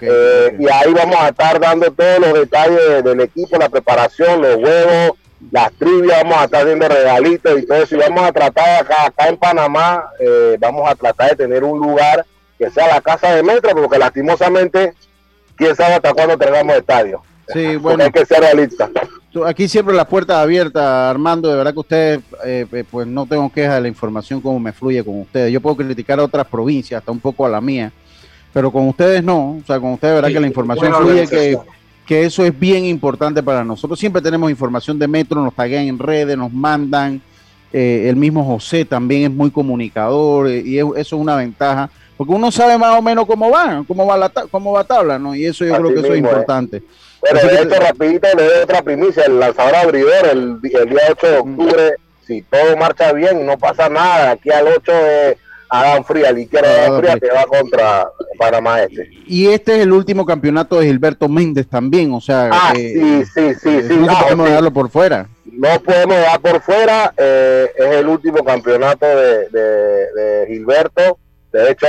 [0.00, 4.56] Eh, y ahí vamos a estar dando todos los detalles del equipo, la preparación, los
[4.56, 5.12] huevos,
[5.52, 7.94] las trivias, vamos a estar haciendo regalitos y todo eso.
[7.94, 11.78] Y vamos a tratar acá, acá en Panamá, eh, vamos a tratar de tener un
[11.78, 12.26] lugar
[12.58, 14.94] que sea la casa de metro, porque lastimosamente,
[15.58, 17.20] quién sabe hasta cuándo tengamos estadio.
[17.52, 18.04] Sí, bueno.
[18.04, 18.90] Hay que ser realista.
[19.46, 21.48] Aquí siempre las puertas abiertas, Armando.
[21.48, 24.72] De verdad que ustedes, eh, eh, pues no tengo quejas de la información como me
[24.72, 25.52] fluye con ustedes.
[25.52, 27.92] Yo puedo criticar a otras provincias, hasta un poco a la mía,
[28.52, 29.58] pero con ustedes no.
[29.62, 31.58] O sea, con ustedes, de verdad que la información fluye, que,
[32.06, 33.98] que eso es bien importante para nosotros.
[33.98, 37.20] Siempre tenemos información de Metro, nos taguean en redes, nos mandan.
[37.72, 42.50] Eh, el mismo José también es muy comunicador y eso es una ventaja porque uno
[42.50, 45.36] sabe más o menos cómo va, cómo va la cómo va tabla, ¿no?
[45.36, 46.82] Y eso yo creo que eso es importante.
[47.22, 50.80] Pero de hecho, rapidito le doy otra primicia, el lanzador abridor el, día
[51.12, 51.94] 8 de octubre,
[52.26, 56.68] si todo marcha bien, no pasa nada, aquí al 8 de Adán Fría, la izquierda
[56.68, 59.10] de Adán Fría que va contra Panamá este.
[59.28, 63.54] Y este es el último campeonato de Gilberto Méndez también, o sea, ah, sí, sí,
[63.62, 65.28] sí, sí, no, podemos dejarlo por fuera.
[65.44, 71.16] No podemos dejar por fuera, eh, es el último campeonato de, de, de Gilberto,
[71.52, 71.86] de hecho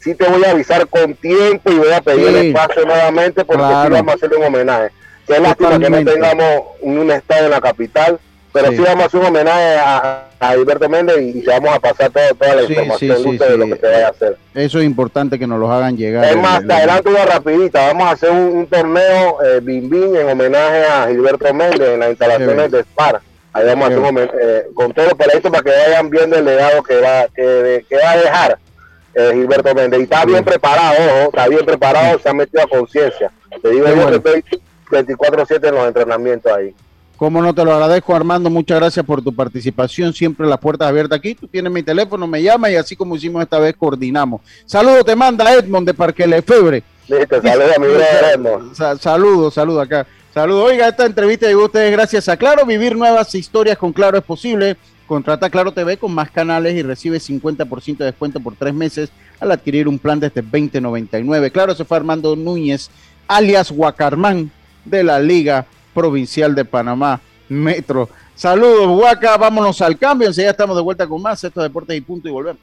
[0.00, 3.62] sí te voy a avisar con tiempo y voy a pedir el espacio nuevamente porque
[3.62, 4.90] sí vamos a hacerle un homenaje.
[5.26, 8.18] Qué lástima que no tengamos un, estado en la capital,
[8.52, 12.10] pero sí, vamos a hacer un homenaje a, a Alberto Méndez y, vamos a pasar
[12.10, 14.36] toda la información de lo que te vaya a hacer.
[14.54, 16.24] Eso es importante que nos lo hagan llegar.
[16.24, 20.84] Es más, te adelanto una rapidita, vamos a hacer un, torneo eh, bim, en homenaje
[20.84, 23.20] a Gilberto Méndez en las instalaciones de Spar.
[23.52, 26.36] Ahí vamos a hacer un homenaje, eh, con todo para esto para que vayan viendo
[26.36, 28.58] el legado que va, que, que va a dejar
[29.14, 30.00] eh, Gilberto Méndez.
[30.00, 33.30] Y está bien preparado, está bien preparado, se ha metido a conciencia.
[33.62, 34.44] Te digo, yo estoy
[34.90, 36.74] 24-7 en los entrenamientos ahí.
[37.16, 38.48] Como no te lo agradezco, Armando.
[38.48, 40.14] Muchas gracias por tu participación.
[40.14, 41.34] Siempre las puertas abiertas aquí.
[41.34, 44.40] Tú tienes mi teléfono, me llama y así como hicimos esta vez, coordinamos.
[44.64, 46.82] Saludos, te manda Edmond de Parque Lefebre.
[47.06, 47.86] saludos a mi
[48.32, 48.74] Edmond.
[48.98, 50.06] Saludos, saludos acá.
[50.32, 50.70] Saludos.
[50.70, 52.64] Oiga, esta entrevista llegó a ustedes gracias a Claro.
[52.64, 54.78] Vivir nuevas historias con Claro es posible.
[55.10, 59.50] Contrata Claro TV con más canales y recibe 50% de descuento por tres meses al
[59.50, 61.50] adquirir un plan desde 2099.
[61.50, 62.88] Claro, se fue Armando Núñez,
[63.26, 64.52] alias Huacarmán,
[64.84, 68.08] de la Liga Provincial de Panamá Metro.
[68.36, 69.36] Saludos, Huaca.
[69.36, 70.28] Vámonos al cambio.
[70.28, 71.42] Enseguida estamos de vuelta con más.
[71.42, 72.62] Esto Deportes y Punto y volvemos.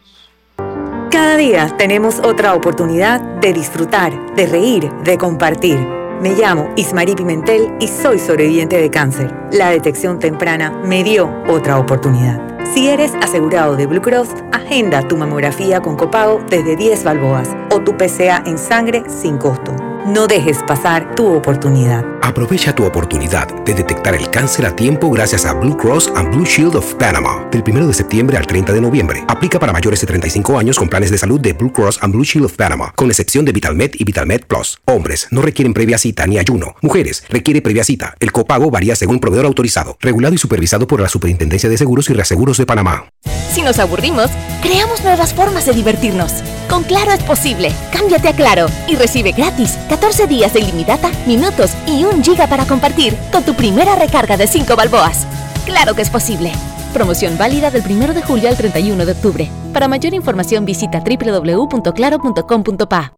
[1.11, 6.06] Cada día tenemos otra oportunidad de disfrutar, de reír, de compartir.
[6.21, 9.31] Me llamo Ismarí Pimentel y soy sobreviviente de cáncer.
[9.51, 12.41] La detección temprana me dio otra oportunidad.
[12.73, 17.81] Si eres asegurado de Blue Cross, agenda tu mamografía con copago desde 10 balboas o
[17.81, 19.75] tu PCA en sangre sin costo.
[20.07, 22.05] No dejes pasar tu oportunidad.
[22.21, 26.45] Aprovecha tu oportunidad de detectar el cáncer a tiempo gracias a Blue Cross and Blue
[26.45, 27.45] Shield of Panama.
[27.51, 29.25] Del 1 de septiembre al 30 de noviembre.
[29.27, 32.23] Aplica para mayores de 35 años con planes de salud de Blue Cross and Blue
[32.23, 34.77] Shield of Panama, con excepción de VitalMed y VitalMed Plus.
[34.85, 36.75] Hombres no requieren previa cita ni ayuno.
[36.81, 38.15] Mujeres requiere previa cita.
[38.21, 42.13] El copago varía según proveedor autorizado, regulado y supervisado por la Superintendencia de Seguros y
[42.13, 43.09] Reaseguros de Panamá.
[43.51, 44.29] Si nos aburrimos,
[44.61, 46.31] creamos nuevas formas de divertirnos.
[46.69, 47.71] Con Claro es posible.
[47.91, 52.67] Cámbiate a Claro y recibe gratis 14 días de ilimitada, minutos y un giga para
[52.67, 55.25] compartir con tu primera recarga de 5 balboas.
[55.65, 56.51] Claro que es posible.
[56.93, 59.49] Promoción válida del 1 de julio al 31 de octubre.
[59.73, 63.15] Para mayor información visita www.claro.com.pa.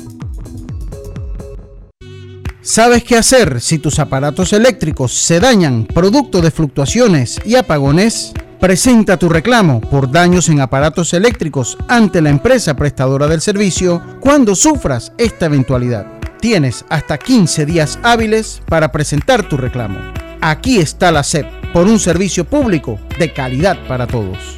[2.61, 8.33] ¿Sabes qué hacer si tus aparatos eléctricos se dañan producto de fluctuaciones y apagones?
[8.59, 14.55] Presenta tu reclamo por daños en aparatos eléctricos ante la empresa prestadora del servicio cuando
[14.55, 16.05] sufras esta eventualidad.
[16.39, 19.97] Tienes hasta 15 días hábiles para presentar tu reclamo.
[20.41, 24.57] Aquí está la SEP por un servicio público de calidad para todos.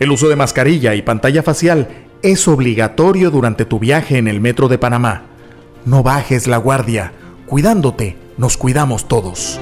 [0.00, 1.88] El uso de mascarilla y pantalla facial
[2.22, 5.22] es obligatorio durante tu viaje en el metro de Panamá.
[5.84, 7.12] No bajes la guardia.
[7.46, 9.60] Cuidándote, nos cuidamos todos.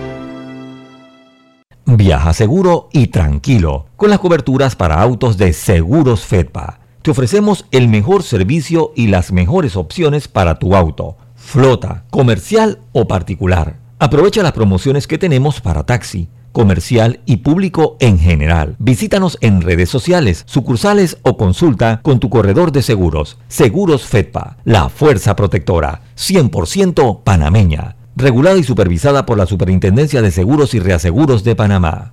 [1.85, 6.81] Viaja seguro y tranquilo con las coberturas para autos de Seguros Fedpa.
[7.03, 13.07] Te ofrecemos el mejor servicio y las mejores opciones para tu auto, flota, comercial o
[13.07, 13.82] particular.
[14.03, 18.75] Aprovecha las promociones que tenemos para taxi, comercial y público en general.
[18.81, 23.39] Visítanos en redes sociales, sucursales o consulta con tu corredor de seguros.
[23.47, 30.75] Seguros Fedpa, la fuerza protectora, 100% panameña regulada y supervisada por la Superintendencia de Seguros
[30.75, 32.13] y Reaseguros de Panamá.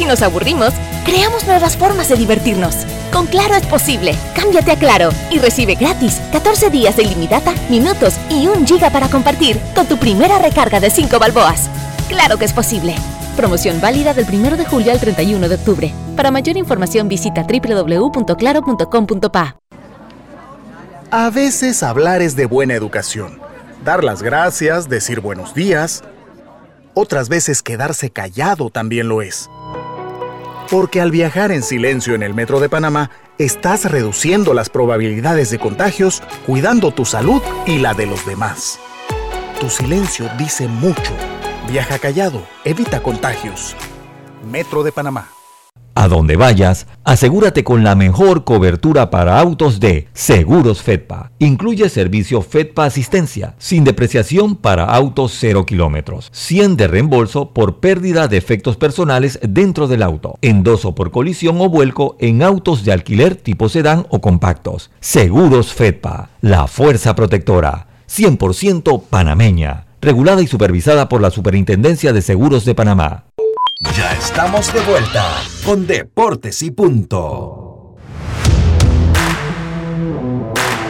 [0.00, 0.72] Si nos aburrimos,
[1.04, 2.74] creamos nuevas formas de divertirnos.
[3.12, 4.14] Con Claro es posible.
[4.34, 9.10] Cámbiate a Claro y recibe gratis 14 días de ilimitada, minutos y un giga para
[9.10, 11.68] compartir con tu primera recarga de 5 balboas.
[12.08, 12.94] Claro que es posible.
[13.36, 15.92] Promoción válida del 1 de julio al 31 de octubre.
[16.16, 19.56] Para mayor información visita www.claro.com.pa.
[21.10, 23.38] A veces hablar es de buena educación
[23.84, 26.02] dar las gracias, decir buenos días.
[26.94, 29.48] Otras veces quedarse callado también lo es.
[30.70, 35.58] Porque al viajar en silencio en el metro de Panamá, estás reduciendo las probabilidades de
[35.58, 38.78] contagios, cuidando tu salud y la de los demás.
[39.58, 41.12] Tu silencio dice mucho.
[41.68, 43.74] Viaja callado, evita contagios.
[44.48, 45.39] Metro de Panamá.
[46.00, 51.30] A donde vayas, asegúrate con la mejor cobertura para autos de Seguros Fedpa.
[51.38, 58.28] Incluye servicio Fedpa Asistencia, sin depreciación para autos 0 kilómetros, 100 de reembolso por pérdida
[58.28, 63.36] de efectos personales dentro del auto, endoso por colisión o vuelco en autos de alquiler
[63.36, 64.90] tipo sedán o compactos.
[65.00, 72.64] Seguros Fedpa, la fuerza protectora, 100% panameña, regulada y supervisada por la Superintendencia de Seguros
[72.64, 73.24] de Panamá.
[73.80, 75.24] Ya estamos de vuelta
[75.64, 77.96] con Deportes y Punto.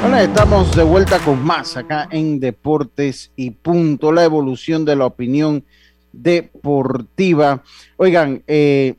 [0.00, 5.07] Bueno, estamos de vuelta con más acá en Deportes y Punto, la evolución de la
[5.07, 5.64] opinión
[6.12, 7.62] deportiva.
[7.96, 8.96] Oigan, eh,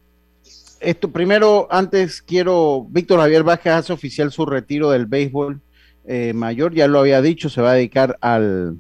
[0.80, 5.60] esto primero, antes quiero, Víctor Javier Vázquez hace oficial su retiro del béisbol
[6.06, 8.78] eh, mayor, ya lo había dicho, se va a dedicar al,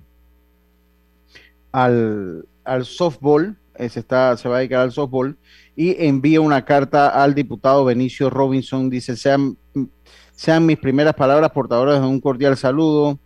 [1.74, 5.38] al, al softball se, está, se va a dedicar al softball,
[5.76, 8.90] y envía una carta al diputado Benicio Robinson.
[8.90, 9.58] Dice, sean,
[10.34, 13.20] sean mis primeras palabras portadoras de un cordial saludo.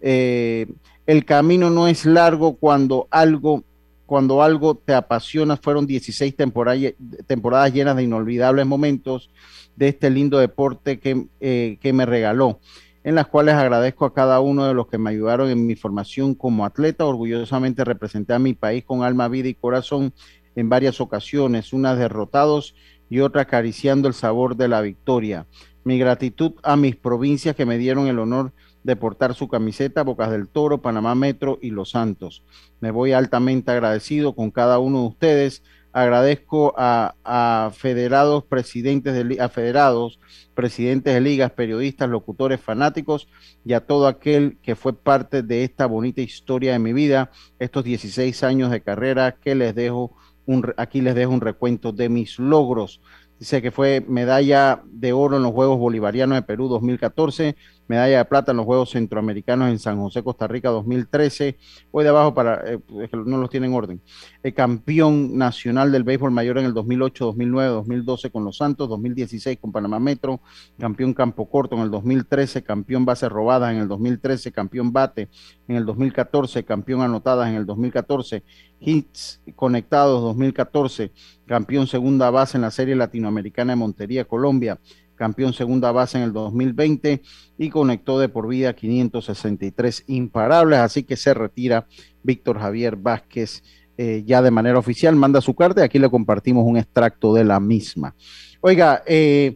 [0.00, 0.66] Eh,
[1.06, 3.64] el camino no es largo cuando algo,
[4.06, 5.56] cuando algo te apasiona.
[5.56, 6.94] Fueron 16 temporadas,
[7.26, 9.30] temporadas llenas de inolvidables momentos
[9.76, 12.60] de este lindo deporte que, eh, que me regaló
[13.04, 16.34] en las cuales agradezco a cada uno de los que me ayudaron en mi formación
[16.34, 17.04] como atleta.
[17.04, 20.12] Orgullosamente representé a mi país con alma, vida y corazón
[20.54, 22.74] en varias ocasiones, unas derrotados
[23.08, 25.46] y otras acariciando el sabor de la victoria.
[25.84, 28.52] Mi gratitud a mis provincias que me dieron el honor
[28.84, 32.44] de portar su camiseta, Bocas del Toro, Panamá Metro y Los Santos.
[32.80, 39.48] Me voy altamente agradecido con cada uno de ustedes agradezco a, federados, presidentes de, a
[39.48, 40.18] federados,
[40.54, 43.28] presidentes de ligas, periodistas, locutores, fanáticos
[43.64, 47.84] y a todo aquel que fue parte de esta bonita historia de mi vida, estos
[47.84, 52.38] 16 años de carrera que les dejo un, aquí les dejo un recuento de mis
[52.38, 53.00] logros.
[53.38, 57.56] Dice que fue medalla de oro en los Juegos Bolivarianos de Perú 2014,
[57.88, 61.56] medalla de plata en los Juegos Centroamericanos en San José, Costa Rica 2013.
[61.90, 62.78] Voy de abajo para, eh,
[63.12, 64.00] no los tienen en orden.
[64.42, 69.58] El campeón nacional del béisbol mayor en el 2008, 2009, 2012 con los Santos, 2016
[69.60, 70.40] con Panamá Metro,
[70.78, 75.28] campeón campo corto en el 2013, campeón base robada en el 2013, campeón bate
[75.68, 78.42] en el 2014, campeón anotadas en el 2014,
[78.80, 81.12] hits conectados 2014,
[81.46, 84.78] campeón segunda base en la Serie Latinoamericana de Montería, Colombia,
[85.14, 87.22] campeón segunda base en el 2020
[87.58, 91.86] y conectó de por vida 563 imparables, así que se retira
[92.22, 93.62] Víctor Javier Vázquez
[93.98, 97.44] eh, ya de manera oficial, manda su carta y aquí le compartimos un extracto de
[97.44, 98.14] la misma.
[98.60, 99.54] Oiga, eh,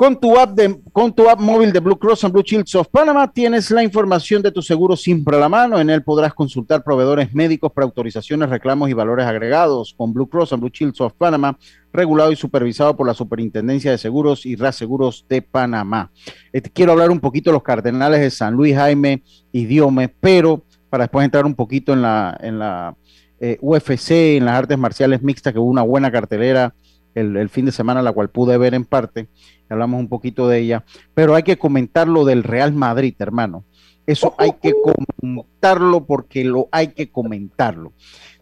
[0.00, 2.88] con tu, app de, con tu app móvil de Blue Cross and Blue Shields of
[2.88, 5.78] Panama tienes la información de tu seguro siempre a la mano.
[5.78, 9.92] En él podrás consultar proveedores médicos para autorizaciones, reclamos y valores agregados.
[9.94, 11.58] Con Blue Cross and Blue Shields of Panama,
[11.92, 16.10] regulado y supervisado por la Superintendencia de Seguros y Reaseguros de Panamá.
[16.50, 19.22] Eh, quiero hablar un poquito de los cardenales de San Luis, Jaime
[19.52, 22.96] y Diome, pero para después entrar un poquito en la, en la
[23.38, 26.72] eh, UFC, en las artes marciales mixtas, que hubo una buena cartelera
[27.14, 29.28] el, el fin de semana, la cual pude ver en parte
[29.70, 30.84] hablamos un poquito de ella,
[31.14, 33.64] pero hay que comentar lo del Real Madrid, hermano.
[34.06, 34.74] Eso hay que
[35.20, 37.92] comentarlo porque lo hay que comentarlo.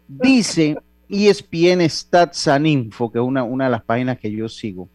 [0.07, 4.89] Dice ESPN Stats and Info, que es una, una de las páginas que yo sigo,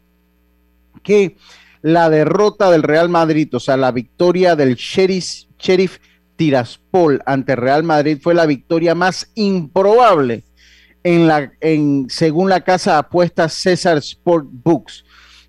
[1.03, 1.37] que
[1.83, 5.99] la derrota del Real Madrid, o sea, la victoria del Sheriff, Sheriff
[6.37, 10.43] Tiraspol ante Real Madrid fue la victoria más improbable
[11.05, 15.05] en la, en, según la casa de apuestas César Sport Books.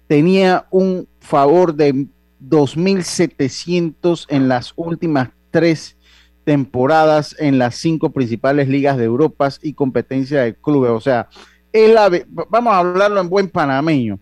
[0.07, 2.05] Tenía un favor de
[2.39, 5.97] 2.700 en las últimas tres
[6.43, 10.91] temporadas en las cinco principales ligas de Europa y competencia de clubes.
[10.91, 11.27] O sea,
[11.73, 12.09] es la,
[12.49, 14.19] vamos a hablarlo en buen panameño.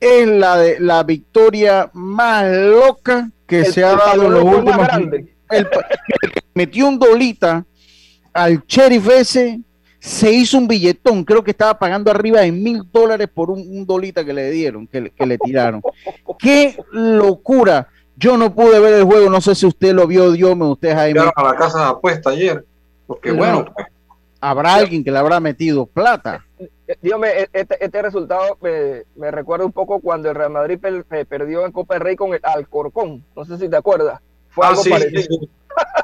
[0.00, 4.88] Es la, de, la victoria más loca que se ha dado en los últimos
[5.50, 5.68] el,
[6.54, 7.64] metió un dolita
[8.32, 9.60] al sheriff ese,
[10.04, 14.22] se hizo un billetón, creo que estaba pagando arriba de mil dólares por un, dolita
[14.22, 15.80] que le dieron, que, le tiraron.
[16.38, 17.88] ¡Qué locura!
[18.14, 20.94] Yo no pude ver el juego, no sé si usted lo vio, Dios me usted
[20.94, 21.20] Jaime.
[21.34, 22.66] a la casa de apuesta ayer,
[23.06, 23.64] porque bueno.
[23.74, 23.86] Pues.
[24.42, 26.44] Habrá alguien que le habrá metido plata.
[27.00, 30.78] Dios me, este, este resultado me, recuerda un poco cuando el Real Madrid
[31.26, 34.20] perdió en Copa del Rey con el Alcorcón, no sé si te acuerdas.
[34.50, 35.22] Fue algo ah, sí, parecido.
[35.22, 35.50] Sí,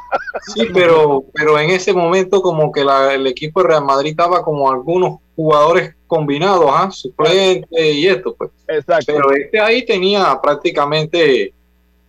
[0.73, 5.19] pero, pero en ese momento como que el equipo de Real Madrid estaba como algunos
[5.37, 6.91] jugadores combinados, ¿ah?
[6.91, 8.51] suplentes y esto, pues.
[8.69, 9.13] Exacto.
[9.15, 11.53] Pero este ahí tenía prácticamente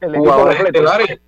[0.01, 1.19] jugadores estelares.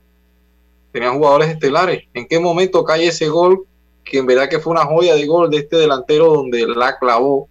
[0.91, 2.03] Tenía jugadores estelares.
[2.13, 3.65] ¿En qué momento cae ese gol?
[4.03, 7.47] Que en verdad que fue una joya de gol de este delantero donde la clavó.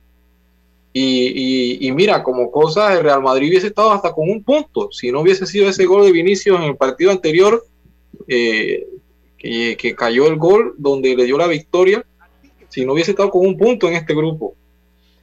[0.94, 4.92] Y, y, mira, como cosa, el Real Madrid hubiese estado hasta con un punto.
[4.92, 7.64] Si no hubiese sido ese gol de Vinicius en el partido anterior,
[8.28, 8.86] eh,
[9.42, 12.04] que, cayó el gol donde le dio la victoria,
[12.68, 14.54] si no hubiese estado con un punto en este grupo.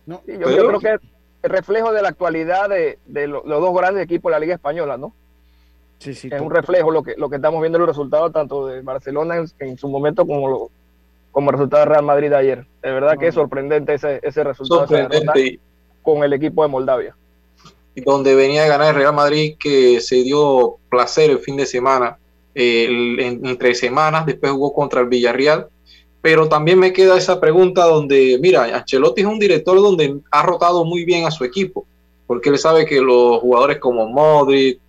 [0.06, 1.00] yo, creo que es
[1.44, 5.14] el reflejo de la actualidad de, los dos grandes equipos de la Liga Española, ¿no?
[6.00, 8.82] Sí, sí, es un reflejo lo que, lo que estamos viendo los resultados tanto de
[8.82, 10.72] Barcelona en, su momento como lo,
[11.32, 12.66] como resultado de Real Madrid ayer.
[12.82, 14.88] De verdad que es sorprendente ese, ese resultado
[16.02, 17.16] con el equipo de Moldavia.
[17.96, 22.18] Donde venía a ganar el Real Madrid que se dio placer el fin de semana
[22.56, 25.68] entre semanas, después jugó contra el Villarreal,
[26.22, 30.84] pero también me queda esa pregunta donde, mira, Ancelotti es un director donde ha rotado
[30.84, 31.86] muy bien a su equipo,
[32.28, 34.80] porque él sabe que los jugadores como Modric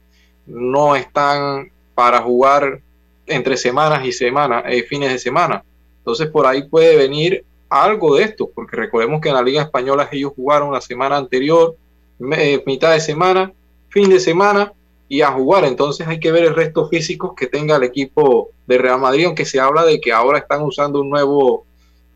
[0.47, 2.81] no están para jugar
[3.27, 5.63] entre semanas y semanas, eh, fines de semana.
[5.99, 10.09] Entonces por ahí puede venir algo de esto, porque recordemos que en la Liga Española
[10.11, 11.77] ellos jugaron la semana anterior,
[12.19, 13.53] mitad de semana,
[13.89, 14.73] fin de semana,
[15.11, 15.65] y a jugar.
[15.65, 19.45] Entonces hay que ver el resto físico que tenga el equipo de Real Madrid, aunque
[19.45, 21.67] se habla de que ahora están usando un nuevo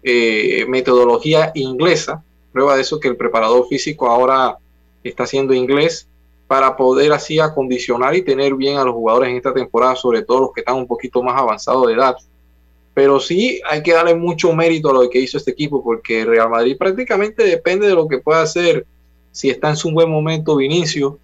[0.04, 2.22] eh, metodología inglesa.
[2.52, 4.56] Prueba de eso que el preparador físico ahora
[5.02, 6.06] está haciendo inglés
[6.46, 10.42] para poder así acondicionar y tener bien a los jugadores en esta temporada, sobre todo
[10.42, 12.16] los que están un poquito más avanzados de edad.
[12.94, 16.48] Pero sí hay que darle mucho mérito a lo que hizo este equipo, porque Real
[16.48, 18.86] Madrid prácticamente depende de lo que pueda hacer
[19.32, 21.18] si está en su buen momento Vinicio,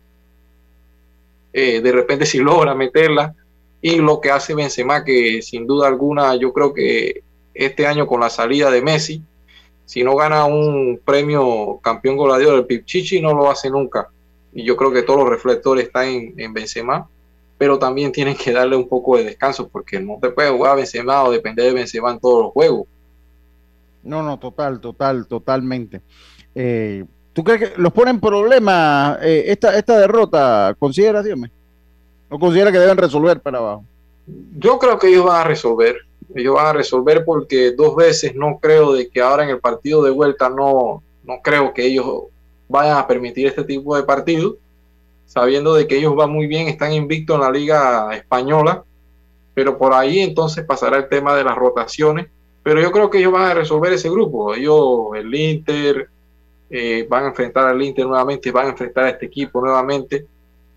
[1.52, 3.34] eh, de repente si logra meterla.
[3.82, 7.22] Y lo que hace Benzema que sin duda alguna yo creo que
[7.54, 9.22] este año con la salida de Messi
[9.86, 14.08] si no gana un premio campeón goleador del Pipchichi no lo hace nunca.
[14.52, 17.08] Y yo creo que todos los reflectores están en, en Benzema
[17.60, 20.74] pero también tienen que darle un poco de descanso porque no te puedes jugar a
[20.76, 22.86] Benzema o depender de Benzema en todos los juegos.
[24.02, 26.00] No, no, total, total, totalmente.
[26.54, 27.04] Eh,
[27.40, 30.76] ¿Tú crees que los pone en problema eh, esta, esta derrota?
[30.78, 31.38] ¿Considera, Dios
[32.28, 33.84] ¿O considera que deben resolver para abajo?
[34.58, 35.96] Yo creo que ellos van a resolver.
[36.34, 40.02] Ellos van a resolver porque dos veces no creo de que ahora en el partido
[40.02, 42.24] de vuelta no, no creo que ellos
[42.68, 44.58] vayan a permitir este tipo de partido,
[45.24, 48.84] sabiendo de que ellos van muy bien, están invictos en la liga española,
[49.54, 52.26] pero por ahí entonces pasará el tema de las rotaciones.
[52.62, 54.52] Pero yo creo que ellos van a resolver ese grupo.
[54.52, 56.10] Ellos, el Inter,
[56.72, 60.24] eh, van a enfrentar al Inter nuevamente, van a enfrentar a este equipo nuevamente.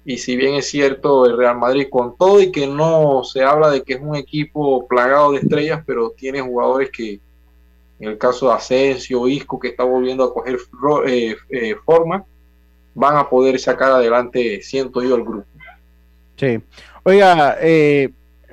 [0.04, 3.70] Y si bien es cierto, el Real Madrid con todo y que no se habla
[3.70, 7.20] de que es un equipo plagado de estrellas, pero tiene jugadores que,
[8.00, 10.58] en el caso de Asensio, Isco, que está volviendo a coger
[11.08, 12.26] eh, eh, forma,
[12.96, 15.46] van a poder sacar adelante, siento yo, el grupo.
[16.36, 16.60] Sí.
[17.04, 17.58] Oiga,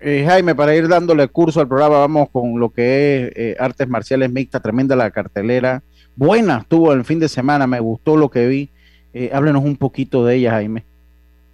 [0.03, 4.63] Jaime, para ir dándole curso al programa, vamos con lo que es artes marciales mixtas,
[4.63, 5.83] tremenda la cartelera
[6.21, 8.71] buena estuvo el fin de semana, me gustó lo que vi.
[9.15, 10.85] Eh, háblenos un poquito de ella, Jaime.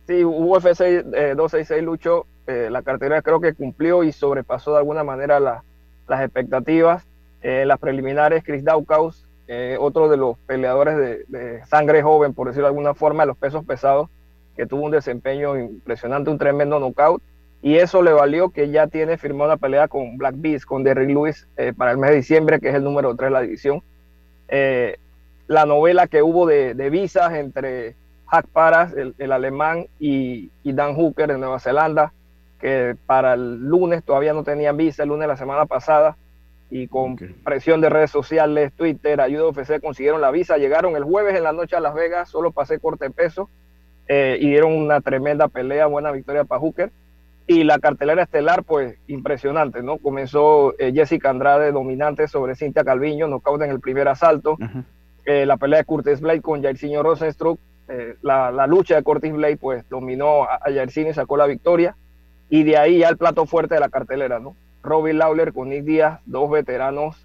[0.09, 5.05] Sí, UFC eh, 266 Lucho, eh, la cartera creo que cumplió y sobrepasó de alguna
[5.05, 7.07] manera las expectativas.
[7.43, 9.25] Eh, las preliminares, Chris Daukaus,
[9.79, 13.65] otro de los peleadores de, sangre joven, por decirlo de alguna forma, de los pesos
[13.65, 14.11] pesados,
[14.57, 17.23] que tuvo un desempeño impresionante, un tremendo knockout.
[17.63, 21.09] y eso le valió que ya tiene firmada una pelea con Black Beast, con Derrick
[21.09, 23.83] Lewis eh, para el mes de diciembre, que es el número 3 de la división.
[24.49, 24.97] Eh,
[25.47, 27.95] la novela que hubo de, visas entre
[28.27, 32.13] Hack Paras, el, alemán, y, Dan Hooker de Nueva Zelanda,
[32.61, 36.17] que para el lunes todavía no tenían visa, el lunes de la semana pasada,
[36.69, 41.37] y con presión de redes sociales, Twitter, ayuda FC, consiguieron la visa, llegaron el jueves
[41.37, 43.49] en la noche a Las Vegas, solo pasé corte peso,
[44.09, 46.91] eh, y dieron una tremenda pelea, buena victoria para Hooker.
[47.49, 49.99] Y la cartelera estelar, pues impresionante, ¿no?
[49.99, 54.59] Comenzó eh, Jessica Andrade dominante sobre Cintia Calviño, nocaut en el primer asalto.
[55.25, 59.33] Eh, la pelea de Curtis Blade con Jairzinho Rosenstruck, eh, la, la, lucha de Curtis
[59.33, 61.95] Blade, pues dominó a, a y sacó la victoria.
[62.49, 64.57] Y de ahí ya el plato fuerte de la cartelera, ¿no?
[64.83, 67.23] Robin Lawler con Nick Díaz, dos veteranos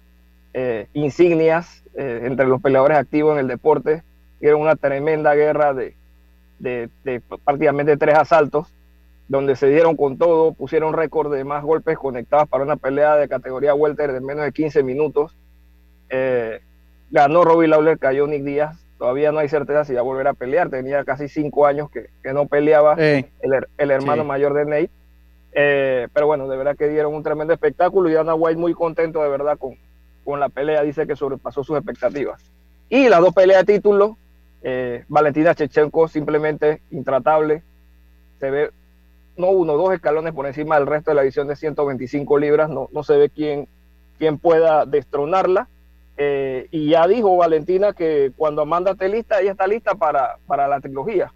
[0.92, 4.02] insignias entre los peleadores activos en el deporte.
[4.40, 5.94] Dieron una tremenda guerra de,
[6.58, 8.72] de, de prácticamente tres asaltos
[9.32, 13.30] donde se dieron con todo, pusieron récord de más golpes conectados para una pelea de
[13.30, 15.34] categoría welter de menos de 15 minutos.
[16.10, 16.60] Eh,
[17.10, 18.84] ganó Robbie Lawler, cayó Nick Díaz.
[18.98, 20.68] Todavía no hay certeza si va a volver a pelear.
[20.68, 24.90] Tenía casi cinco años que, no peleaba el, hermano mayor de Nate.
[25.54, 29.22] Eh, pero bueno, de verdad que dieron un tremendo espectáculo y Dana White muy contento
[29.22, 29.78] de verdad con,
[30.26, 30.82] con la pelea.
[30.82, 32.42] Dice que sobrepasó sus expectativas.
[32.90, 34.18] Y las dos peleas de título,
[34.62, 37.62] eh, Valentina Chechenko simplemente intratable.
[38.38, 38.70] Se ve
[39.36, 42.88] no uno, dos escalones por encima del resto de la división de 125 libras, no,
[42.92, 43.68] no se ve quién,
[44.18, 45.68] quién pueda destronarla.
[46.16, 50.68] Eh, y ya dijo Valentina que cuando Amanda esté lista, ella está lista para, para
[50.68, 51.32] la trilogía,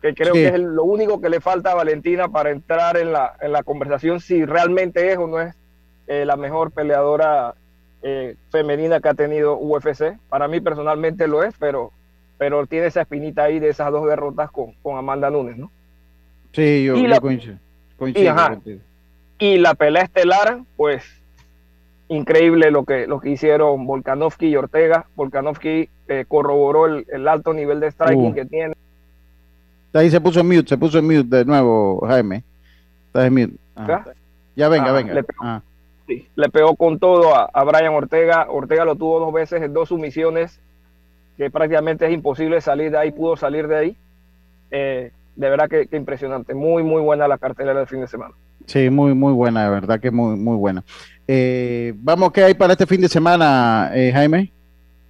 [0.00, 3.36] que creo que es lo único que le falta a Valentina para entrar en la,
[3.40, 5.54] en la conversación si realmente es o no es
[6.06, 7.54] eh, la mejor peleadora
[8.02, 10.18] eh, femenina que ha tenido UFC.
[10.28, 11.92] Para mí personalmente lo es, pero,
[12.38, 15.70] pero tiene esa espinita ahí de esas dos derrotas con, con Amanda Nunes, ¿no?
[16.56, 17.58] Sí, yo, y la, coincido.
[19.38, 21.04] y, la pelea estelar, pues
[22.08, 25.04] increíble lo que, lo que hicieron Volkanovski y Ortega.
[25.16, 28.34] Volkanovski eh, corroboró el, alto nivel de striking uh.
[28.34, 28.74] que tiene.
[29.92, 32.42] Ahí se puso en mute, se puso en mute de nuevo, Jaime.
[33.08, 33.54] Está en mute.
[33.76, 34.04] Ah.
[34.54, 35.12] Ya venga, ah, venga.
[35.12, 35.62] Le pegó, ah.
[36.06, 38.46] le pegó, con todo a, a, Brian Ortega.
[38.48, 40.58] Ortega lo tuvo dos veces en dos sumisiones,
[41.36, 43.96] que prácticamente es imposible salir de ahí, pudo salir de ahí.
[44.70, 46.54] Eh, de verdad que, impresionante.
[46.54, 48.34] Muy, muy buena la cartelera del fin de semana.
[48.64, 50.82] Sí, muy, muy buena, de verdad que muy, muy buena.
[51.28, 54.52] Eh, vamos, ¿qué hay para este fin de semana, eh, Jaime?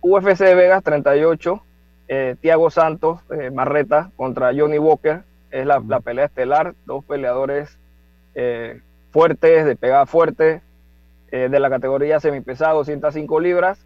[0.03, 1.63] UFC Vegas 38,
[2.09, 5.23] eh, Tiago Santos, eh, Marreta contra Johnny Walker.
[5.51, 7.79] Es la, la pelea estelar, dos peleadores
[9.13, 10.61] fuertes, de pegada fuerte,
[11.31, 13.79] de la categoría semipesado, 105 libras.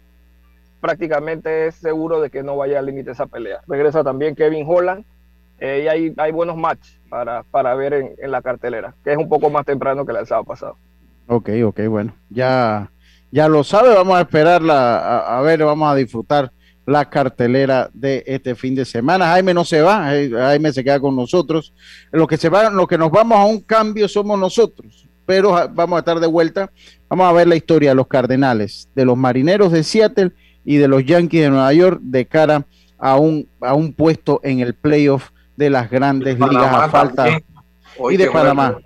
[0.81, 3.61] Prácticamente es seguro de que no vaya al límite esa pelea.
[3.65, 5.05] Regresa también Kevin Holland
[5.61, 9.17] eh, y hay, hay, buenos matches para, para ver en, en, la cartelera, que es
[9.17, 10.77] un poco más temprano que el sábado pasado.
[11.27, 12.91] Ok, ok, bueno, ya,
[13.31, 16.51] ya lo sabe, vamos a esperarla, a, a, ver, vamos a disfrutar
[16.87, 19.27] la cartelera de este fin de semana.
[19.27, 21.73] Jaime no se va, Jaime se queda con nosotros.
[22.11, 25.97] Lo que se va, lo que nos vamos a un cambio somos nosotros, pero vamos
[25.97, 26.71] a estar de vuelta.
[27.07, 30.31] Vamos a ver la historia de los Cardenales, de los Marineros de Seattle
[30.65, 32.65] y de los Yankees de Nueva York de cara
[32.97, 35.29] a un, a un puesto en el playoff
[35.61, 37.39] de las grandes ligas a falta
[38.09, 38.79] y de Panamá.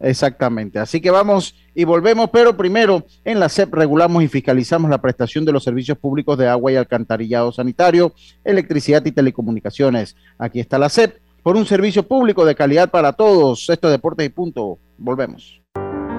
[0.00, 0.78] exactamente.
[0.78, 5.44] Así que vamos y volvemos, pero primero en la CEP regulamos y fiscalizamos la prestación
[5.44, 10.16] de los servicios públicos de agua y alcantarillado sanitario, electricidad y telecomunicaciones.
[10.38, 13.68] Aquí está la CEP por un servicio público de calidad para todos.
[13.68, 14.78] Esto es Deportes y Punto.
[14.96, 15.60] Volvemos.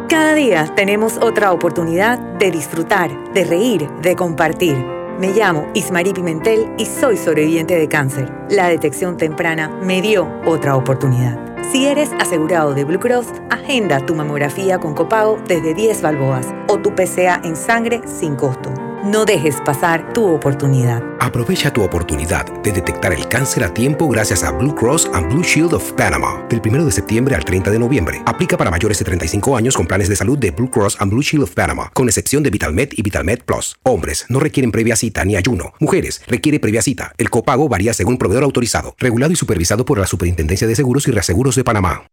[0.07, 5.00] Cada día tenemos otra oportunidad de disfrutar, de reír, de compartir.
[5.19, 8.31] Me llamo Ismarí Pimentel y soy sobreviviente de cáncer.
[8.49, 11.37] La detección temprana me dio otra oportunidad.
[11.71, 16.79] Si eres asegurado de Blue Cross, agenda tu mamografía con copago desde 10 balboas o
[16.79, 18.90] tu PCA en sangre sin costo.
[19.03, 21.01] No dejes pasar tu oportunidad.
[21.19, 25.41] Aprovecha tu oportunidad de detectar el cáncer a tiempo gracias a Blue Cross and Blue
[25.41, 26.45] Shield of Panama.
[26.49, 28.21] Del 1 de septiembre al 30 de noviembre.
[28.27, 31.23] Aplica para mayores de 35 años con planes de salud de Blue Cross and Blue
[31.23, 33.75] Shield of Panama, con excepción de VitalMed y VitalMed Plus.
[33.81, 35.73] Hombres no requieren previa cita ni ayuno.
[35.79, 37.13] Mujeres requiere previa cita.
[37.17, 41.11] El copago varía según proveedor autorizado, regulado y supervisado por la Superintendencia de Seguros y
[41.11, 42.03] Reaseguros de Panamá.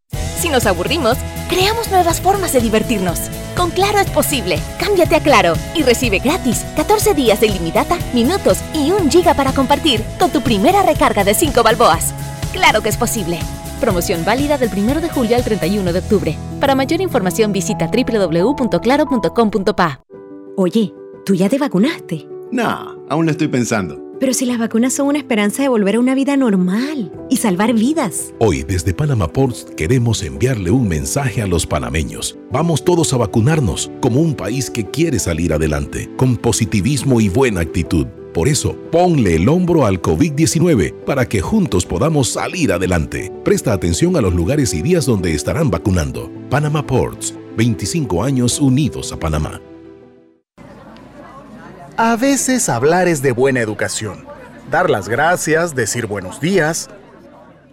[0.40, 1.18] Si nos aburrimos,
[1.48, 3.18] creamos nuevas formas de divertirnos.
[3.56, 4.60] Con Claro es posible.
[4.78, 9.52] Cámbiate a Claro y recibe gratis 14 días de ilimitada, minutos y un giga para
[9.52, 12.14] compartir con tu primera recarga de 5 balboas.
[12.52, 13.40] Claro que es posible.
[13.80, 16.36] Promoción válida del 1 de julio al 31 de octubre.
[16.60, 20.04] Para mayor información visita www.claro.com.pa.
[20.56, 20.94] Oye,
[21.26, 22.28] ¿tú ya te vacunaste?
[22.52, 24.07] No, aún lo estoy pensando.
[24.20, 27.72] Pero si las vacunas son una esperanza de volver a una vida normal y salvar
[27.72, 28.34] vidas.
[28.40, 32.36] Hoy desde Panama Ports queremos enviarle un mensaje a los panameños.
[32.50, 37.60] Vamos todos a vacunarnos como un país que quiere salir adelante, con positivismo y buena
[37.60, 38.06] actitud.
[38.34, 43.32] Por eso, ponle el hombro al COVID-19 para que juntos podamos salir adelante.
[43.44, 46.30] Presta atención a los lugares y días donde estarán vacunando.
[46.50, 49.60] Panama Ports, 25 años unidos a Panamá.
[52.00, 54.24] A veces hablar es de buena educación.
[54.70, 56.88] Dar las gracias, decir buenos días.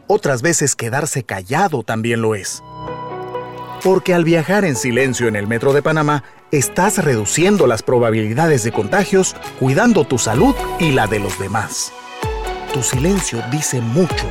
[0.08, 2.64] Otras veces quedarse callado también lo es.
[3.84, 8.72] Porque al viajar en silencio en el metro de Panamá, estás reduciendo las probabilidades de
[8.72, 11.94] contagios, cuidando tu salud y la de los demás.
[12.74, 14.26] Tu silencio dice mucho.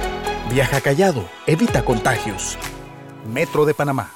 [0.50, 2.58] Viaja callado, evita contagios.
[3.32, 4.10] Metro de Panamá.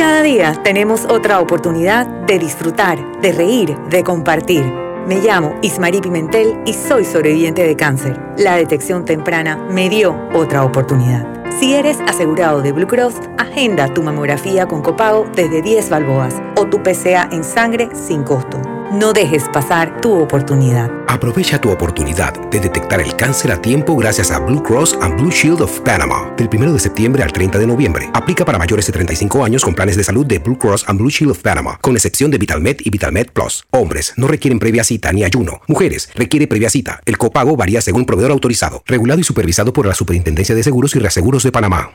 [0.00, 4.64] Cada día tenemos otra oportunidad de disfrutar, de reír, de compartir.
[5.06, 8.18] Me llamo Ismarí Pimentel y soy sobreviviente de cáncer.
[8.38, 11.26] La detección temprana me dio otra oportunidad.
[11.60, 16.64] Si eres asegurado de Blue Cross, agenda tu mamografía con copago desde 10 balboas o
[16.64, 18.58] tu PCA en sangre sin costo.
[18.92, 20.90] No dejes pasar tu oportunidad.
[21.06, 25.30] Aprovecha tu oportunidad de detectar el cáncer a tiempo gracias a Blue Cross and Blue
[25.30, 26.34] Shield of Panama.
[26.36, 28.10] Del 1 de septiembre al 30 de noviembre.
[28.14, 31.08] Aplica para mayores de 35 años con planes de salud de Blue Cross and Blue
[31.08, 33.64] Shield of Panama, con excepción de VitalMed y VitalMed Plus.
[33.70, 35.60] Hombres no requieren previa cita ni ayuno.
[35.68, 37.00] Mujeres requiere previa cita.
[37.06, 40.98] El copago varía según proveedor autorizado, regulado y supervisado por la Superintendencia de Seguros y
[40.98, 41.92] Reaseguros de Panamá.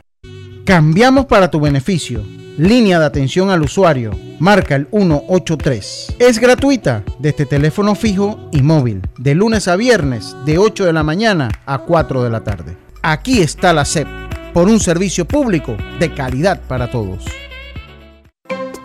[0.66, 2.24] Cambiamos para tu beneficio.
[2.58, 4.10] Línea de atención al usuario.
[4.40, 6.16] Marca el 183.
[6.18, 9.00] Es gratuita desde teléfono fijo y móvil.
[9.16, 12.76] De lunes a viernes, de 8 de la mañana a 4 de la tarde.
[13.00, 14.08] Aquí está la SEP.
[14.52, 17.24] Por un servicio público de calidad para todos.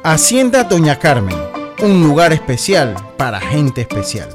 [0.03, 1.35] Hacienda Doña Carmen.
[1.81, 4.29] Un lugar especial para gente especial.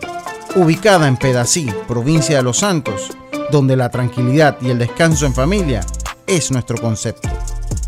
[0.56, 3.12] Ubicada en Pedací, provincia de Los Santos,
[3.52, 5.82] donde la tranquilidad y el descanso en familia
[6.26, 7.28] es nuestro concepto.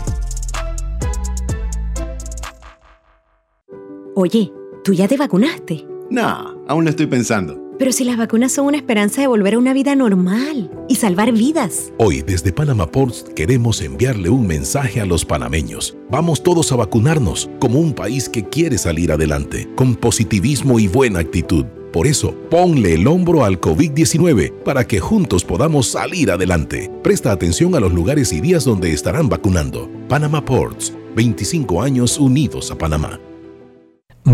[4.14, 4.50] Oye,
[4.82, 5.97] ¿tú ya te vacunaste?
[6.10, 7.68] No, aún lo estoy pensando.
[7.78, 11.32] Pero si las vacunas son una esperanza de volver a una vida normal y salvar
[11.32, 11.92] vidas.
[11.98, 15.96] Hoy desde Panama Ports queremos enviarle un mensaje a los panameños.
[16.10, 21.20] Vamos todos a vacunarnos como un país que quiere salir adelante, con positivismo y buena
[21.20, 21.66] actitud.
[21.92, 26.90] Por eso, ponle el hombro al COVID-19 para que juntos podamos salir adelante.
[27.02, 29.88] Presta atención a los lugares y días donde estarán vacunando.
[30.08, 33.20] Panama Ports, 25 años unidos a Panamá.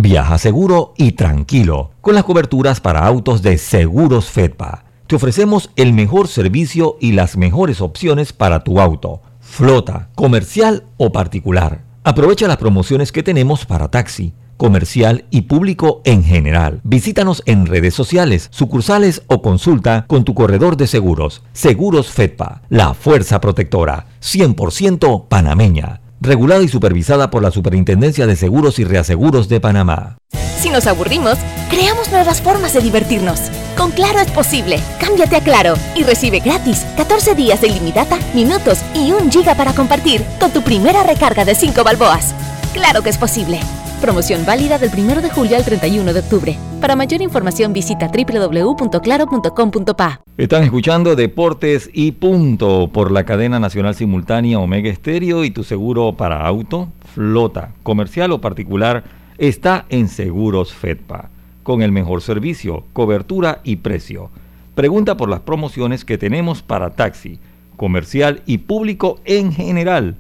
[0.00, 4.84] Viaja seguro y tranquilo con las coberturas para autos de Seguros Fedpa.
[5.06, 11.12] Te ofrecemos el mejor servicio y las mejores opciones para tu auto, flota, comercial o
[11.12, 11.84] particular.
[12.02, 16.80] Aprovecha las promociones que tenemos para taxi, comercial y público en general.
[16.82, 21.44] Visítanos en redes sociales, sucursales o consulta con tu corredor de seguros.
[21.52, 28.78] Seguros Fedpa, la fuerza protectora, 100% panameña regulada y supervisada por la Superintendencia de Seguros
[28.78, 30.18] y Reaseguros de Panamá.
[30.58, 31.36] Si nos aburrimos,
[31.68, 33.50] creamos nuevas formas de divertirnos.
[33.76, 34.80] Con Claro es posible.
[34.98, 39.74] Cámbiate a Claro y recibe gratis 14 días de ilimitada, minutos y un giga para
[39.74, 42.34] compartir con tu primera recarga de 5 balboas.
[42.72, 43.60] Claro que es posible.
[44.00, 46.58] Promoción válida del 1 de julio al 31 de octubre.
[46.84, 50.20] Para mayor información visita www.claro.com.pa.
[50.36, 56.12] Están escuchando Deportes y Punto por la cadena nacional simultánea Omega Estéreo y tu seguro
[56.12, 59.02] para auto, flota, comercial o particular
[59.38, 61.30] está en Seguros Fedpa,
[61.62, 64.28] con el mejor servicio, cobertura y precio.
[64.74, 67.38] Pregunta por las promociones que tenemos para taxi,
[67.78, 70.16] comercial y público en general.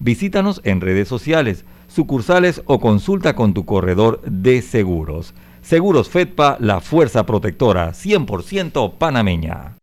[0.00, 5.32] Visítanos en redes sociales sucursales o consulta con tu corredor de seguros.
[5.68, 9.76] Seguros Fedpa, la fuerza protectora 100% panameña.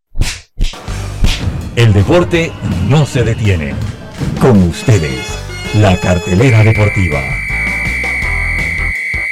[1.76, 2.52] El deporte
[2.90, 3.76] no se detiene.
[4.42, 5.38] Con ustedes,
[5.76, 7.20] la cartelera deportiva.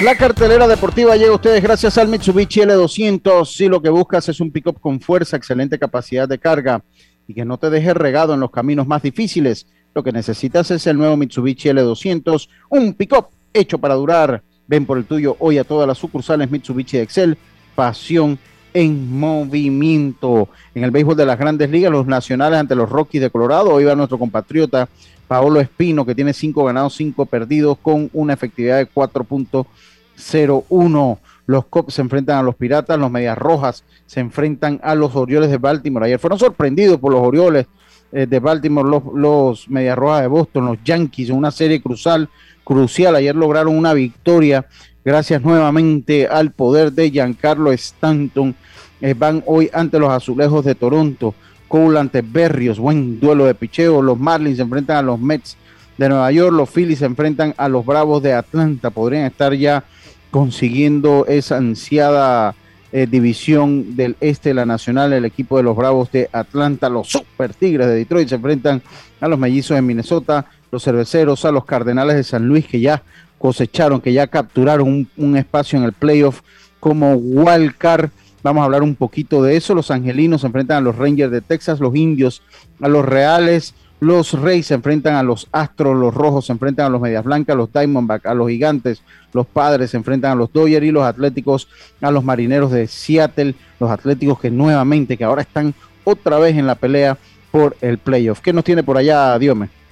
[0.02, 3.46] La cartelera deportiva llega a ustedes gracias al Mitsubishi L200.
[3.48, 6.84] Si lo que buscas es un pickup con fuerza, excelente capacidad de carga
[7.28, 10.86] y que no te deje regado en los caminos más difíciles, lo que necesitas es
[10.86, 14.44] el nuevo Mitsubishi L200, un pick-up hecho para durar.
[14.68, 17.38] Ven por el tuyo hoy a todas las sucursales Mitsubishi de Excel,
[17.76, 18.40] pasión
[18.74, 20.50] en movimiento.
[20.74, 23.72] En el béisbol de las grandes ligas, los nacionales ante los Rockies de Colorado.
[23.72, 24.90] Hoy va nuestro compatriota
[25.28, 31.18] Paolo Espino, que tiene cinco ganados, cinco perdidos, con una efectividad de 4.01.
[31.46, 35.50] Los Cubs se enfrentan a los Piratas, los Medias Rojas se enfrentan a los Orioles
[35.50, 36.06] de Baltimore.
[36.06, 37.66] Ayer fueron sorprendidos por los Orioles
[38.12, 42.30] eh, de Baltimore, los, los Medias Rojas de Boston, los Yankees, en una serie crucial,
[42.64, 43.16] crucial.
[43.16, 44.66] Ayer lograron una victoria
[45.04, 48.56] gracias nuevamente al poder de Giancarlo Stanton.
[49.02, 51.36] Eh, van hoy ante los Azulejos de Toronto.
[51.68, 54.02] Cole ante Berrios, buen duelo de picheo.
[54.02, 55.58] Los Marlins se enfrentan a los Mets
[55.98, 56.56] de Nueva York.
[56.56, 58.92] Los Phillies se enfrentan a los Bravos de Atlanta.
[58.92, 59.84] Podrían estar ya
[60.32, 62.56] consiguiendo esa ansiada
[62.92, 65.14] eh, división del este de la Nacional.
[65.14, 66.90] El equipo de los Bravos de Atlanta.
[66.90, 68.82] Los Super Tigres de Detroit se enfrentan
[69.20, 70.46] a los Mellizos de Minnesota.
[70.74, 73.04] Los Cerveceros a los Cardenales de San Luis que ya
[73.38, 76.42] cosecharon, que ya capturaron un, espacio en el playoff
[76.80, 78.10] como wildcard.
[78.42, 79.76] Vamos a hablar un poquito de eso.
[79.76, 82.42] Los angelinos se enfrentan a los Rangers de Texas, los indios
[82.82, 86.90] a los Reales, los Reyes se enfrentan a los Astros, los Rojos se enfrentan a
[86.90, 90.88] los Medias Blancas, los Diamondbacks, a los Gigantes, los Padres se enfrentan a los Dodgers
[90.88, 91.68] y los Atléticos
[92.02, 96.66] a los Marineros de Seattle, los Atléticos que nuevamente, que ahora están otra vez en
[96.66, 97.16] la pelea
[97.52, 98.40] por el playoff.
[98.40, 99.83] ¿Qué nos tiene por allá, Diome?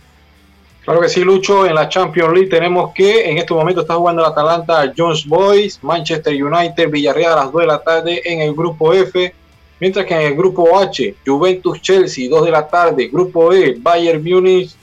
[0.92, 1.66] Claro que sí, Lucho.
[1.66, 5.82] En la Champions League tenemos que en este momento está jugando el Atalanta Jones Boys,
[5.82, 9.34] Manchester United, Villarreal a las 2 de la tarde en el grupo F.
[9.80, 13.08] Mientras que en el grupo H, Juventus Chelsea, 2 de la tarde.
[13.08, 14.76] Grupo E, Bayern Múnich,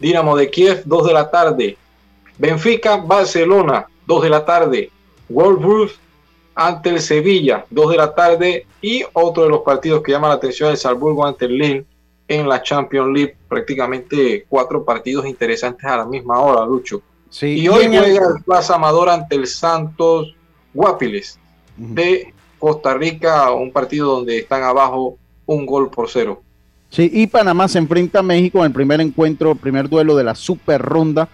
[0.00, 1.76] Dinamo de Kiev, 2 de la tarde.
[2.38, 4.90] Benfica, Barcelona, 2 de la tarde.
[5.28, 5.92] Wolfsburg
[6.56, 8.66] ante el Sevilla, 2 de la tarde.
[8.80, 11.86] Y otro de los partidos que llama la atención, el Salzburgo ante el Lille
[12.28, 13.36] en la Champions League.
[13.48, 17.02] Prácticamente cuatro partidos interesantes a la misma hora, Lucho.
[17.30, 20.34] Sí, y hoy juega el Plaza Amador ante el Santos
[20.74, 21.38] Guapiles
[21.76, 25.16] de Costa Rica, un partido donde están abajo
[25.46, 26.42] un gol por cero.
[26.90, 30.24] Sí, y Panamá se enfrenta a México en el primer encuentro, el primer duelo de
[30.24, 31.28] la super ronda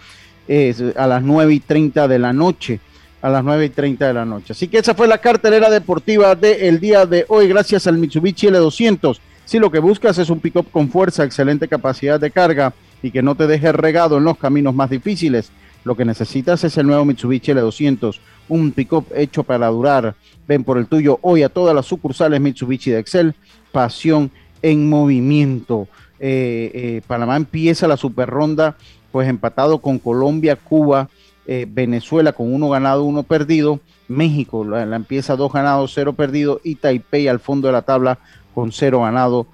[0.46, 2.80] es a las 9 y 30 de la noche.
[3.20, 4.52] A las 9 y 30 de la noche.
[4.52, 9.18] Así que esa fue la cartelera deportiva del día de hoy, gracias al Mitsubishi L200.
[9.48, 13.22] Si lo que buscas es un pick-up con fuerza, excelente capacidad de carga y que
[13.22, 15.50] no te deje regado en los caminos más difíciles,
[15.84, 18.20] lo que necesitas es el nuevo Mitsubishi L200,
[18.50, 20.14] un pick-up hecho para durar.
[20.46, 23.34] Ven por el tuyo hoy a todas las sucursales Mitsubishi de Excel.
[23.72, 24.30] Pasión
[24.60, 25.88] en movimiento.
[26.20, 28.76] Eh, eh, Panamá empieza la super ronda,
[29.12, 31.08] pues empatado con Colombia, Cuba,
[31.46, 33.80] eh, Venezuela con uno ganado, uno perdido.
[34.08, 36.60] México la, la empieza dos ganados, cero perdido.
[36.64, 38.18] Y Taipei al fondo de la tabla
[38.58, 39.46] con cero ganado,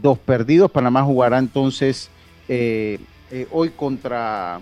[0.00, 0.70] dos perdidos.
[0.70, 2.10] Panamá jugará entonces
[2.48, 3.00] eh,
[3.32, 4.60] eh, hoy contra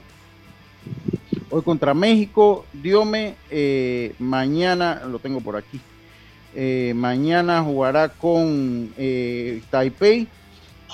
[1.51, 2.65] hoy contra México.
[2.73, 5.79] Diome, eh, mañana, lo tengo por aquí.
[6.55, 10.27] Eh, mañana jugará con eh, Taipei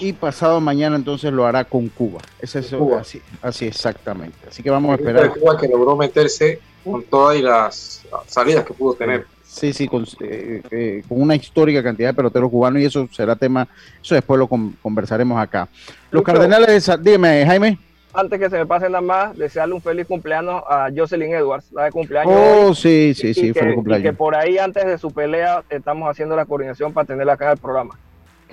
[0.00, 2.20] y pasado mañana entonces lo hará con Cuba.
[2.40, 3.02] Es eso, Cuba.
[3.02, 4.36] Así, así exactamente.
[4.48, 5.32] Así que vamos a esperar.
[5.32, 9.35] Cuba que logró meterse con todas las salidas que pudo tener.
[9.56, 13.34] Sí, sí, con, eh, eh, con una histórica cantidad de peloteros cubanos y eso será
[13.36, 13.66] tema,
[14.02, 15.66] eso después lo con- conversaremos acá.
[16.10, 16.24] Los Lucho.
[16.24, 17.78] Cardenales dime, Jaime.
[18.12, 21.84] Antes que se me pase nada más, desearle un feliz cumpleaños a Jocelyn Edwards, la
[21.84, 22.34] de cumpleaños.
[22.36, 22.74] Oh, hoy.
[22.74, 24.04] sí, sí, Y sí, feliz y cumpleaños.
[24.04, 27.50] que por ahí antes de su pelea estamos haciendo la coordinación para tenerla acá en
[27.52, 27.98] el programa.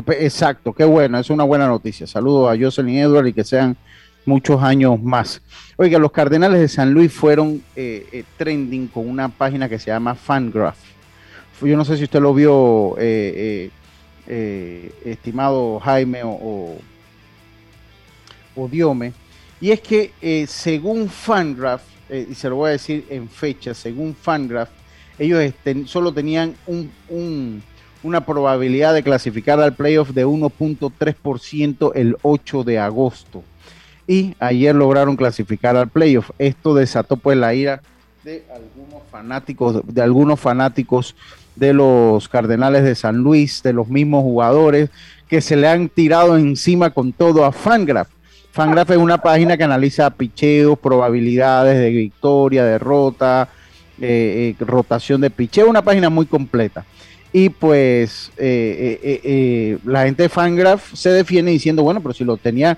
[0.08, 2.08] Exacto, qué bueno, es una buena noticia.
[2.08, 3.76] Saludos a Jocelyn Edward y que sean
[4.26, 5.41] muchos años más.
[5.78, 9.88] Oiga, los Cardenales de San Luis fueron eh, eh, trending con una página que se
[9.91, 10.78] llama Fangraph.
[11.66, 13.01] Yo no sé si usted lo vio, eh,
[13.36, 13.70] eh,
[14.28, 16.78] eh, estimado Jaime o, o,
[18.55, 19.14] o Diome,
[19.61, 20.11] y es que
[20.47, 24.70] según Fangraph, y se lo voy a decir en fecha, según Fangraph,
[25.18, 25.53] ellos
[25.86, 27.64] solo tenían un, un-
[28.03, 33.43] una probabilidad de clasificar al playoff de 1.3% el 8 de agosto.
[34.05, 36.32] Y ayer lograron clasificar al playoff.
[36.38, 37.82] Esto desató pues la ira
[38.26, 41.16] de algunos fanáticos, de algunos fanáticos
[41.56, 44.89] de los Cardenales de San Luis, de los mismos jugadores
[45.28, 48.10] que se le han tirado encima con todo a Fangraph.
[48.51, 53.49] Fangraph es una página que analiza picheos, probabilidades de victoria, derrota,
[53.99, 56.86] eh, eh, rotación de picheo, una página muy completa.
[57.32, 62.38] Y pues eh, eh, la gente de Fangraph se defiende diciendo, bueno, pero si lo
[62.38, 62.78] tenía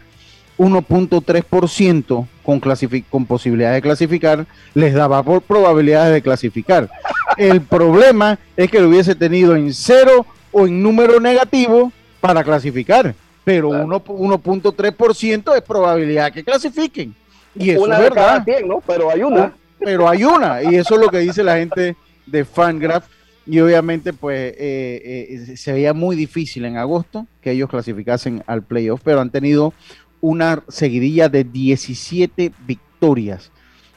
[0.58, 2.62] 1.3% con,
[3.10, 6.90] con posibilidad de clasificar, les daba por probabilidades de clasificar.
[7.38, 13.14] El problema es que lo hubiese tenido en cero o en número negativo para clasificar,
[13.44, 17.14] pero uno- 1.3% es probabilidad que clasifiquen.
[17.58, 18.16] Y eso una es verdad.
[18.16, 18.82] cada 100, ¿no?
[18.86, 19.54] Pero hay una.
[19.80, 23.06] Pero hay una, y eso es lo que dice la gente de Fangraph.
[23.48, 28.64] y obviamente pues eh, eh, se veía muy difícil en agosto que ellos clasificasen al
[28.64, 29.72] playoff, pero han tenido
[30.20, 33.52] una seguidilla de 17 victorias,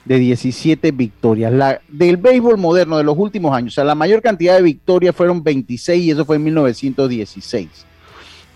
[0.09, 1.53] de 17 victorias.
[1.87, 5.45] Del béisbol moderno de los últimos años, o sea, la mayor cantidad de victorias fueron
[5.45, 7.69] 26 y eso fue en 1916.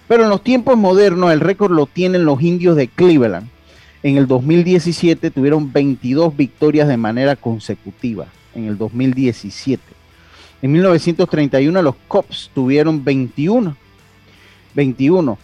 [0.09, 3.49] Pero en los tiempos modernos el récord lo tienen los indios de Cleveland.
[4.03, 9.83] En el 2017 tuvieron 22 victorias de manera consecutiva, en el 2017.
[10.63, 13.77] En 1931 los Cubs tuvieron 21.
[14.75, 15.39] 21.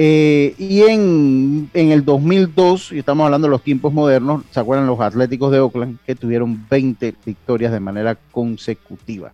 [0.00, 5.00] Eh, y en, el 2002, y estamos hablando de los tiempos modernos, ¿se acuerdan los
[5.00, 9.32] Atléticos de Oakland que tuvieron 20 victorias de manera consecutiva?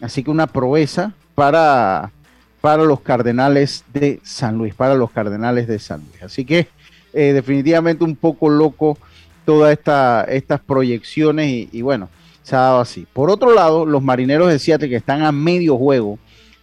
[0.00, 2.12] Así que una proeza para,
[2.60, 6.22] para los Cardenales de San Luis, para los Cardenales de San Luis.
[6.22, 6.68] Así que
[7.12, 8.96] eh, definitivamente un poco loco
[9.44, 12.08] todas esta, estas proyecciones y, y bueno,
[12.44, 13.08] se ha dado así.
[13.12, 16.20] Por otro lado, los marineros de Seattle que están a medio juego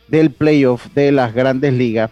[0.08, 2.10] del playoff de las grandes ligas,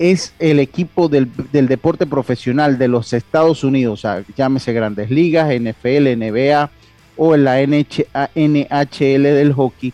[0.00, 5.54] es el equipo del, deporte profesional de los Estados Unidos, o sea, llámese grandes ligas,
[5.54, 6.70] NFL, NBA
[7.18, 9.92] o en la NHL del hockey,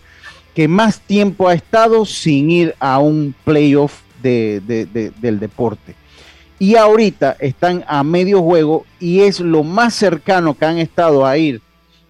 [0.55, 5.97] que más tiempo ha estado sin ir a un playoff del deporte.
[6.61, 11.37] Y ahorita están a medio juego y es lo más cercano que han estado a
[11.37, 11.61] ir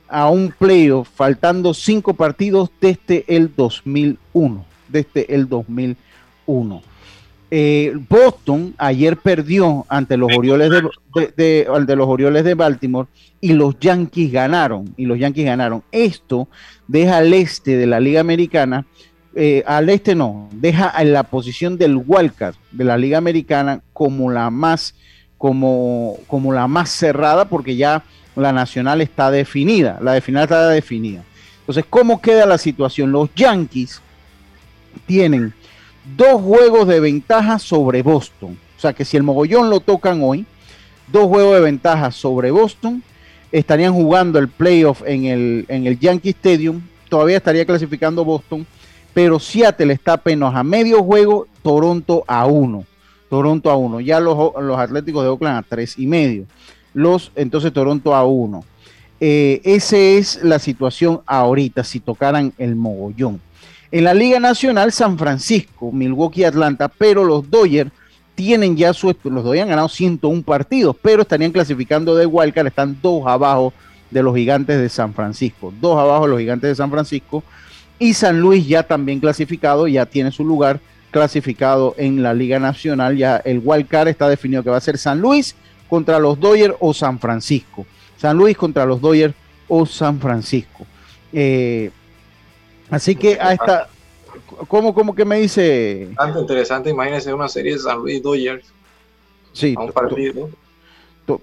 [0.07, 4.67] a un playoff faltando cinco partidos desde el 2001.
[4.87, 6.96] Desde el 2001.
[7.51, 10.69] Eh, Boston ayer perdió ante los Orioles
[11.37, 13.09] de, los Orioles de Baltimore
[13.41, 15.83] y los Yankees ganaron y los Yankees ganaron.
[15.93, 16.49] Esto
[16.89, 18.85] deja al este de la Liga Americana,
[19.37, 24.31] eh, al este no, deja en la posición del wildcard de la Liga Americana como
[24.31, 24.95] la más
[25.39, 28.03] como, como la más cerrada porque ya
[28.35, 31.23] la nacional está definida, la de final está definida.
[31.61, 33.13] Entonces, ¿cómo queda la situación?
[33.13, 34.01] Los Yankees
[35.07, 35.53] tienen
[36.17, 38.59] dos juegos de ventaja sobre Boston.
[38.77, 40.45] O sea que si el mogollón lo tocan hoy,
[41.11, 43.03] dos juegos de ventaja sobre Boston,
[43.51, 48.67] estarían jugando el playoff en el, en el Yankee Stadium, todavía estaría clasificando Boston,
[49.15, 52.85] pero Seattle está apenas a medio juego, Toronto a uno.
[53.31, 54.01] Toronto a uno.
[54.01, 56.47] Ya los, los Atléticos de Oakland a tres y medio
[56.97, 58.65] los entonces Toronto a uno.
[59.21, 63.41] Eh, esa es la situación ahorita, si tocaran el mogollón.
[63.91, 67.91] En la Liga Nacional, San Francisco, Milwaukee, Atlanta, pero los Dodgers
[68.35, 69.15] tienen ya su.
[69.25, 73.73] Los Dodgers han ganado 101 partidos, pero estarían clasificando de Wildcard, están dos abajo
[74.11, 75.73] de los gigantes de San Francisco.
[75.81, 77.43] Dos abajo de los gigantes de San Francisco.
[77.99, 80.81] Y San Luis ya también clasificado, ya tiene su lugar
[81.11, 83.17] clasificado en la Liga Nacional.
[83.17, 85.55] Ya el Wildcard está definido que va a ser San Luis
[85.89, 87.87] contra los Dodgers o San Francisco.
[88.17, 89.35] San Luis contra los Dodgers
[89.69, 90.87] o San Francisco.
[91.33, 91.91] Eh,
[92.91, 93.89] así que a esta,
[94.69, 96.09] ¿cómo, ¿cómo, que me dice?
[96.15, 98.67] Bastante interesante, imagínense una serie de San Luis Dodgers.
[99.53, 100.51] Sí, un partido.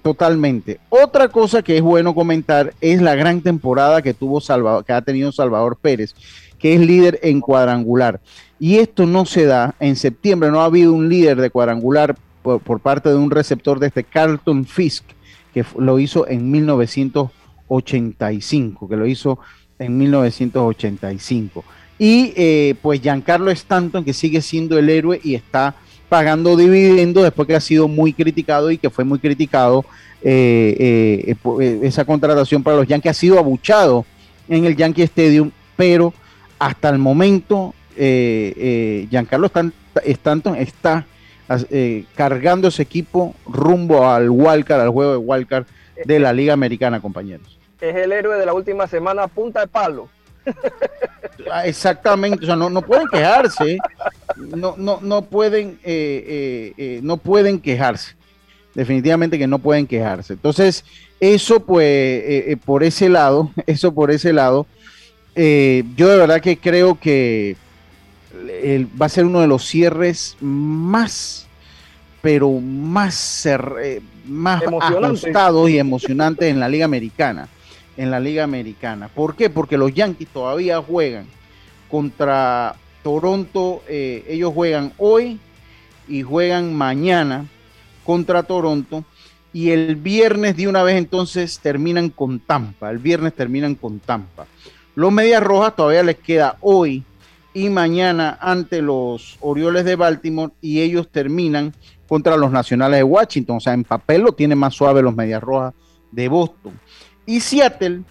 [0.01, 0.79] totalmente.
[0.89, 5.01] Otra cosa que es bueno comentar es la gran temporada que tuvo Salvador, que ha
[5.01, 6.13] tenido Salvador Pérez,
[6.59, 8.21] que es líder en cuadrangular.
[8.59, 12.79] Y esto no se da en septiembre, no ha habido un líder de cuadrangular por,
[12.79, 15.05] parte de un receptor de este Carlton Fisk,
[15.53, 19.39] que lo hizo en 1985, que lo hizo
[19.79, 21.63] en 1985.
[21.99, 25.75] Y eh, pues Giancarlo Stanton, que sigue siendo el héroe y está
[26.09, 29.85] pagando dividendos después que ha sido muy criticado y que fue muy criticado
[30.21, 34.05] eh, eh, esa contratación para los Yankees, ha sido abuchado
[34.47, 36.13] en el Yankee Stadium, pero
[36.59, 39.51] hasta el momento Giancarlo
[40.05, 41.05] Stanton está
[41.69, 45.65] eh, cargando ese equipo rumbo al Wildcard, al juego de Wildcard
[46.05, 47.52] de la Liga Americana, compañeros.
[47.83, 50.07] Es el héroe de la última semana, punta de palo.
[51.51, 53.77] Ah, exactamente, o sea, no, no pueden quejarse,
[54.37, 58.15] no, no, no pueden, eh, eh, no pueden quejarse,
[58.73, 60.33] definitivamente que no pueden quejarse.
[60.33, 60.85] Entonces,
[61.19, 64.65] eso pues, por ese lado, eso por ese lado,
[65.35, 67.57] yo de verdad que creo que
[69.01, 71.47] va a ser uno de los cierres más,
[72.21, 77.47] pero más, eh, más ajustados y emocionantes en la Liga Americana.
[77.97, 79.07] En la Liga Americana.
[79.07, 79.49] ¿Por qué?
[79.49, 81.27] Porque los Yankees todavía juegan
[81.89, 83.83] contra Toronto.
[83.87, 85.39] Eh, ellos juegan hoy
[86.07, 87.45] y juegan mañana
[88.03, 89.03] contra Toronto.
[89.53, 92.89] Y el viernes de una vez entonces terminan con Tampa.
[92.89, 94.47] El viernes terminan con Tampa.
[94.95, 97.03] Los Medias Rojas todavía les queda hoy
[97.53, 101.73] y mañana ante los Orioles de Baltimore y ellos terminan
[102.07, 103.57] contra los Nacionales de Washington.
[103.57, 105.73] O sea, en papel lo tiene más suave los Medias Rojas
[106.11, 106.79] de Boston.
[107.25, 108.03] Y Seattle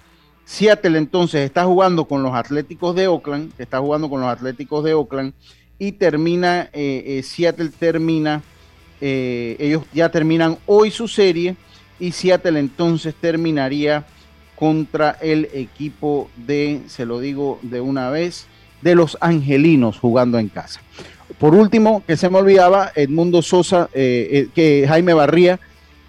[0.44, 4.94] Seattle entonces está jugando con los Atléticos de Oakland, está jugando con los Atléticos de
[4.94, 5.32] Oakland
[5.78, 8.42] y termina, eh, eh, Seattle termina,
[9.00, 11.56] eh, ellos ya terminan hoy su serie
[11.98, 14.04] y Seattle entonces terminaría
[14.56, 18.46] contra el equipo de, se lo digo de una vez,
[18.80, 20.80] de los Angelinos jugando en casa.
[21.38, 25.58] Por último, que se me olvidaba, Edmundo Sosa, que Jaime Barría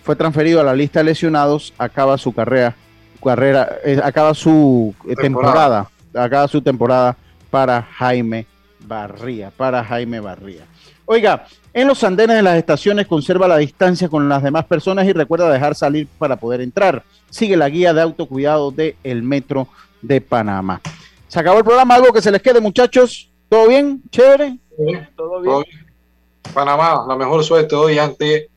[0.04, 2.76] fue transferido a la lista de lesionados, acaba su carrera,
[3.24, 5.90] carrera acaba su temporada.
[6.14, 7.16] acaba su temporada
[7.50, 8.46] para Jaime
[8.80, 10.66] Barría, para Jaime Barría.
[11.06, 15.14] Oiga, en los andenes de las estaciones conserva la distancia con las demás personas y
[15.14, 17.04] recuerda dejar salir para poder entrar.
[17.30, 19.68] Sigue la guía de autocuidado del el Metro
[20.02, 20.82] de Panamá.
[21.28, 23.32] Se acabó el programa, algo que se les quede, muchachos.
[23.50, 24.02] ¿Todo bien?
[24.12, 24.60] ¿Chévere?
[25.16, 25.64] ¿Todo bien?
[26.54, 28.50] Panamá, la mejor suerte hoy ante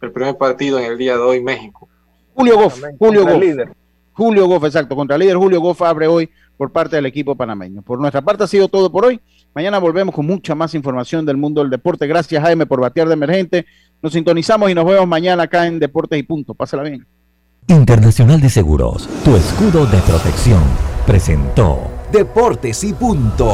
[0.00, 1.88] el primer partido en el día de hoy, México.
[2.34, 3.42] Julio Goff, Julio Goff.
[4.22, 7.82] Julio Goff, exacto, contra líder Julio Goff abre hoy por parte del equipo panameño.
[7.82, 9.20] Por nuestra parte ha sido todo por hoy.
[9.52, 12.06] Mañana volvemos con mucha más información del mundo del deporte.
[12.06, 13.66] Gracias, Jaime, por batear de emergente.
[14.00, 16.54] Nos sintonizamos y nos vemos mañana acá en Deportes y Punto.
[16.54, 17.04] Pásala bien.
[17.66, 20.62] Internacional de Seguros, tu escudo de protección,
[21.04, 21.80] presentó
[22.12, 23.52] Deportes y Punto.